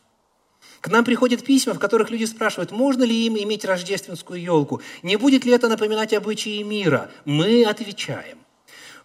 К 0.81 0.89
нам 0.89 1.03
приходят 1.03 1.43
письма, 1.43 1.73
в 1.73 1.79
которых 1.79 2.11
люди 2.11 2.25
спрашивают, 2.25 2.71
можно 2.71 3.03
ли 3.03 3.25
им 3.25 3.37
иметь 3.37 3.65
рождественскую 3.65 4.39
елку, 4.39 4.81
не 5.01 5.15
будет 5.15 5.43
ли 5.43 5.51
это 5.51 5.67
напоминать 5.67 6.13
обычаи 6.13 6.61
мира. 6.61 7.09
Мы 7.23 7.65
отвечаем, 7.65 8.37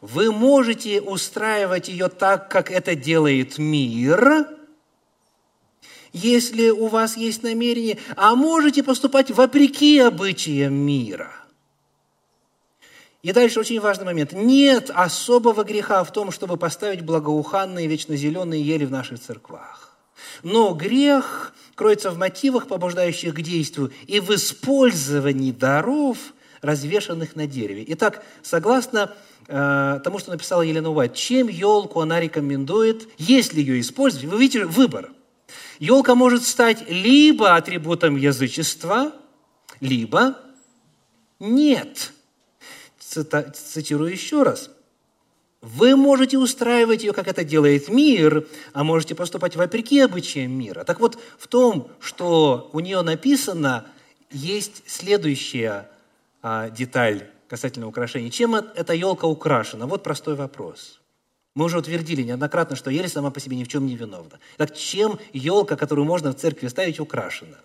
вы 0.00 0.32
можете 0.32 1.00
устраивать 1.00 1.88
ее 1.88 2.08
так, 2.08 2.50
как 2.50 2.70
это 2.70 2.94
делает 2.94 3.58
мир, 3.58 4.46
если 6.12 6.70
у 6.70 6.88
вас 6.88 7.16
есть 7.16 7.42
намерение, 7.42 7.98
а 8.16 8.34
можете 8.34 8.82
поступать 8.82 9.30
вопреки 9.30 9.98
обычаям 9.98 10.74
мира. 10.74 11.32
И 13.22 13.32
дальше 13.32 13.60
очень 13.60 13.80
важный 13.80 14.06
момент. 14.06 14.32
Нет 14.32 14.90
особого 14.92 15.62
греха 15.62 16.02
в 16.04 16.12
том, 16.12 16.32
чтобы 16.32 16.56
поставить 16.56 17.02
благоуханные 17.02 17.86
вечно 17.86 18.16
зеленые 18.16 18.62
ели 18.62 18.86
в 18.86 18.90
наших 18.90 19.20
церквах. 19.20 19.94
Но 20.42 20.72
грех 20.72 21.54
кроется 21.74 22.10
в 22.10 22.18
мотивах, 22.18 22.66
побуждающих 22.66 23.34
к 23.34 23.40
действию, 23.40 23.92
и 24.06 24.20
в 24.20 24.30
использовании 24.30 25.52
даров, 25.52 26.16
развешанных 26.62 27.36
на 27.36 27.46
дереве. 27.46 27.84
Итак, 27.88 28.24
согласно 28.42 29.14
э, 29.48 30.00
тому, 30.02 30.18
что 30.18 30.30
написала 30.30 30.62
Елена 30.62 30.90
Уайт, 30.90 31.14
чем 31.14 31.48
елку 31.48 32.00
она 32.00 32.20
рекомендует, 32.20 33.08
если 33.18 33.60
ее 33.60 33.80
использовать, 33.80 34.26
вы 34.26 34.38
видите 34.38 34.64
выбор. 34.64 35.10
Елка 35.78 36.14
может 36.14 36.44
стать 36.44 36.88
либо 36.88 37.56
атрибутом 37.56 38.16
язычества, 38.16 39.12
либо 39.80 40.36
нет. 41.38 42.12
Цитирую 42.98 44.12
еще 44.12 44.42
раз. 44.42 44.70
Вы 45.62 45.94
можете 45.94 46.38
устраивать 46.38 47.02
ее, 47.02 47.12
как 47.12 47.28
это 47.28 47.44
делает 47.44 47.88
мир, 47.88 48.46
а 48.72 48.82
можете 48.82 49.14
поступать 49.14 49.56
вопреки 49.56 50.00
обычаям 50.00 50.52
мира. 50.52 50.84
Так 50.84 51.00
вот, 51.00 51.18
в 51.38 51.48
том, 51.48 51.90
что 52.00 52.70
у 52.72 52.80
нее 52.80 53.02
написано, 53.02 53.86
есть 54.30 54.82
следующая 54.86 55.90
а, 56.40 56.70
деталь 56.70 57.30
касательно 57.50 57.88
украшений. 57.88 58.30
Чем 58.30 58.54
эта 58.54 58.94
елка 58.94 59.26
украшена? 59.26 59.86
Вот 59.86 60.04
простой 60.04 60.36
вопрос. 60.36 61.00
Мы 61.56 61.64
уже 61.64 61.78
утвердили 61.78 62.22
неоднократно, 62.22 62.76
что 62.76 62.90
ель 62.90 63.08
сама 63.08 63.32
по 63.32 63.40
себе 63.40 63.56
ни 63.56 63.64
в 63.64 63.68
чем 63.68 63.86
не 63.86 63.96
виновна. 63.96 64.38
Так 64.56 64.76
чем 64.76 65.18
елка, 65.32 65.74
которую 65.74 66.06
можно 66.06 66.30
в 66.30 66.36
церкви 66.36 66.68
ставить, 66.68 67.00
украшена? 67.00 67.58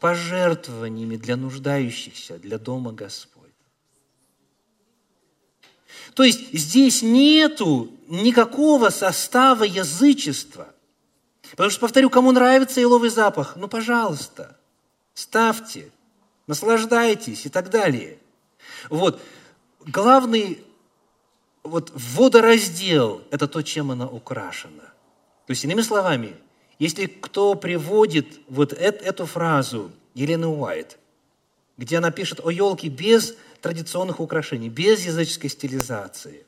Пожертвованиями 0.00 1.16
для 1.16 1.36
нуждающихся, 1.36 2.38
для 2.38 2.58
дома 2.58 2.92
Господь. 2.92 3.42
То 6.12 6.22
есть 6.22 6.52
здесь 6.52 7.00
нету 7.00 7.90
никакого 8.06 8.90
состава 8.90 9.64
язычества. 9.64 10.74
Потому 11.52 11.70
что, 11.70 11.80
повторю, 11.80 12.10
кому 12.10 12.32
нравится 12.32 12.82
еловый 12.82 13.08
запах, 13.08 13.56
ну, 13.56 13.66
пожалуйста, 13.66 14.58
ставьте, 15.14 15.90
наслаждайтесь 16.46 17.46
и 17.46 17.48
так 17.48 17.70
далее. 17.70 18.18
Вот. 18.90 19.20
Главный 19.80 20.64
вот 21.62 21.92
водораздел– 21.94 23.22
это 23.30 23.48
то, 23.48 23.62
чем 23.62 23.90
она 23.90 24.06
украшена. 24.06 24.84
То 25.46 25.50
есть, 25.50 25.64
иными 25.64 25.82
словами, 25.82 26.36
если 26.78 27.06
кто 27.06 27.54
приводит 27.54 28.40
вот 28.48 28.72
эту 28.72 29.26
фразу 29.26 29.90
Елены 30.14 30.46
Уайт, 30.46 30.98
где 31.76 31.98
она 31.98 32.10
пишет 32.10 32.40
о 32.44 32.50
елке 32.50 32.88
без 32.88 33.36
традиционных 33.60 34.20
украшений, 34.20 34.68
без 34.68 35.04
языческой 35.04 35.50
стилизации, 35.50 36.46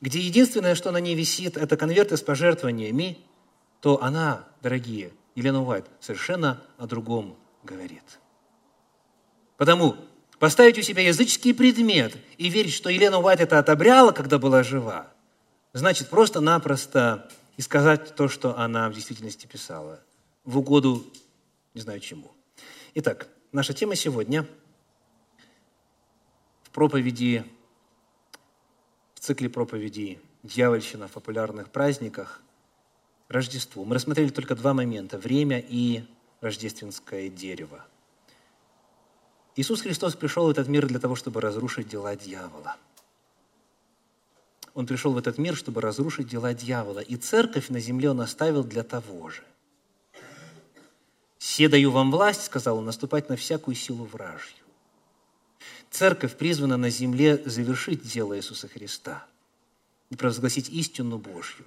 где 0.00 0.20
единственное, 0.20 0.74
что 0.74 0.90
на 0.90 0.98
ней 0.98 1.14
висит, 1.14 1.56
это 1.56 1.76
конверты 1.76 2.16
с 2.16 2.22
пожертвованиями, 2.22 3.18
то 3.80 4.02
она, 4.02 4.44
дорогие, 4.62 5.12
Елена 5.34 5.62
Уайт, 5.62 5.86
совершенно 6.00 6.62
о 6.78 6.86
другом 6.86 7.36
говорит. 7.62 8.18
Потому 9.56 9.96
поставить 10.38 10.78
у 10.78 10.82
себя 10.82 11.02
языческий 11.02 11.54
предмет 11.54 12.16
и 12.36 12.48
верить, 12.48 12.72
что 12.72 12.90
Елена 12.90 13.18
Уайт 13.18 13.40
это 13.40 13.58
отобряла, 13.58 14.12
когда 14.12 14.38
была 14.38 14.62
жива, 14.62 15.12
значит 15.72 16.08
просто-напросто 16.08 17.28
и 17.56 17.62
сказать 17.62 18.14
то, 18.14 18.28
что 18.28 18.58
она 18.58 18.88
в 18.90 18.94
действительности 18.94 19.46
писала, 19.46 20.02
в 20.44 20.58
угоду 20.58 21.06
не 21.74 21.80
знаю 21.80 22.00
чему. 22.00 22.30
Итак, 22.94 23.28
наша 23.52 23.72
тема 23.72 23.96
сегодня 23.96 24.46
в 26.62 26.70
проповеди, 26.70 27.44
в 29.14 29.20
цикле 29.20 29.48
проповедей 29.48 30.20
«Дьявольщина 30.42 31.08
в 31.08 31.12
популярных 31.12 31.70
праздниках» 31.70 32.42
Рождество. 33.28 33.84
Мы 33.84 33.96
рассмотрели 33.96 34.28
только 34.28 34.54
два 34.54 34.72
момента– 34.72 35.18
время 35.18 35.58
и 35.58 36.04
рождественское 36.40 37.28
дерево– 37.28 37.84
Иисус 39.56 39.80
Христос 39.80 40.14
пришел 40.14 40.46
в 40.46 40.50
этот 40.50 40.68
мир 40.68 40.86
для 40.86 40.98
того, 40.98 41.16
чтобы 41.16 41.40
разрушить 41.40 41.88
дела 41.88 42.14
дьявола. 42.14 42.76
Он 44.74 44.86
пришел 44.86 45.14
в 45.14 45.18
этот 45.18 45.38
мир, 45.38 45.56
чтобы 45.56 45.80
разрушить 45.80 46.28
дела 46.28 46.52
дьявола. 46.52 47.00
И 47.00 47.16
церковь 47.16 47.70
на 47.70 47.80
земле 47.80 48.10
он 48.10 48.20
оставил 48.20 48.62
для 48.62 48.82
того 48.82 49.30
же. 49.30 49.42
«Се 51.38 51.70
даю 51.70 51.90
вам 51.90 52.10
власть,— 52.10 52.42
сказал 52.44 52.78
он,— 52.78 52.84
наступать 52.86 53.30
на 53.30 53.36
всякую 53.36 53.74
силу 53.74 54.04
вражью». 54.04 54.64
Церковь 55.90 56.36
призвана 56.36 56.76
на 56.76 56.90
земле 56.90 57.42
завершить 57.46 58.02
дело 58.02 58.36
Иисуса 58.36 58.68
Христа 58.68 59.26
и 60.10 60.16
провозгласить 60.16 60.68
истину 60.68 61.16
Божью 61.16 61.64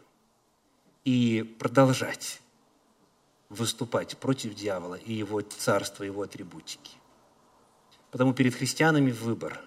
и 1.05 1.41
продолжать 1.57 2.39
выступать 3.49 4.17
против 4.17 4.53
дьявола 4.53 4.95
и 4.95 5.13
его 5.13 5.41
царства, 5.41 6.03
его 6.03 6.21
атрибутики. 6.21 6.98
Потому 8.11 8.33
перед 8.33 8.55
христианами 8.55 9.11
выбор. 9.11 9.61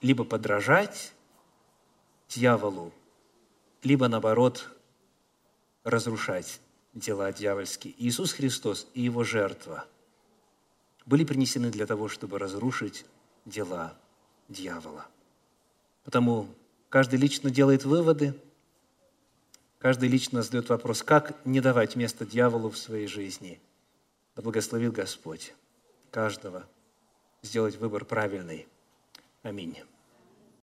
Либо 0.00 0.24
подражать 0.24 1.12
дьяволу, 2.28 2.92
либо, 3.82 4.08
наоборот, 4.08 4.70
разрушать 5.84 6.60
дела 6.94 7.32
дьявольские. 7.32 7.94
Иисус 7.98 8.32
Христос 8.32 8.86
и 8.94 9.02
Его 9.02 9.24
жертва 9.24 9.86
были 11.06 11.24
принесены 11.24 11.70
для 11.70 11.86
того, 11.86 12.08
чтобы 12.08 12.38
разрушить 12.38 13.06
дела 13.44 13.96
дьявола. 14.48 15.06
Потому 16.04 16.48
каждый 16.88 17.18
лично 17.18 17.50
делает 17.50 17.84
выводы, 17.84 18.34
каждый 19.78 20.08
лично 20.08 20.42
задает 20.42 20.68
вопрос, 20.68 21.02
как 21.02 21.44
не 21.44 21.60
давать 21.60 21.96
место 21.96 22.24
дьяволу 22.24 22.70
в 22.70 22.78
своей 22.78 23.06
жизни. 23.06 23.60
Да 24.36 24.42
благословит 24.42 24.92
Господь 24.92 25.54
каждого 26.10 26.66
сделать 27.42 27.76
выбор 27.76 28.04
правильный. 28.04 28.66
Аминь. 29.42 29.76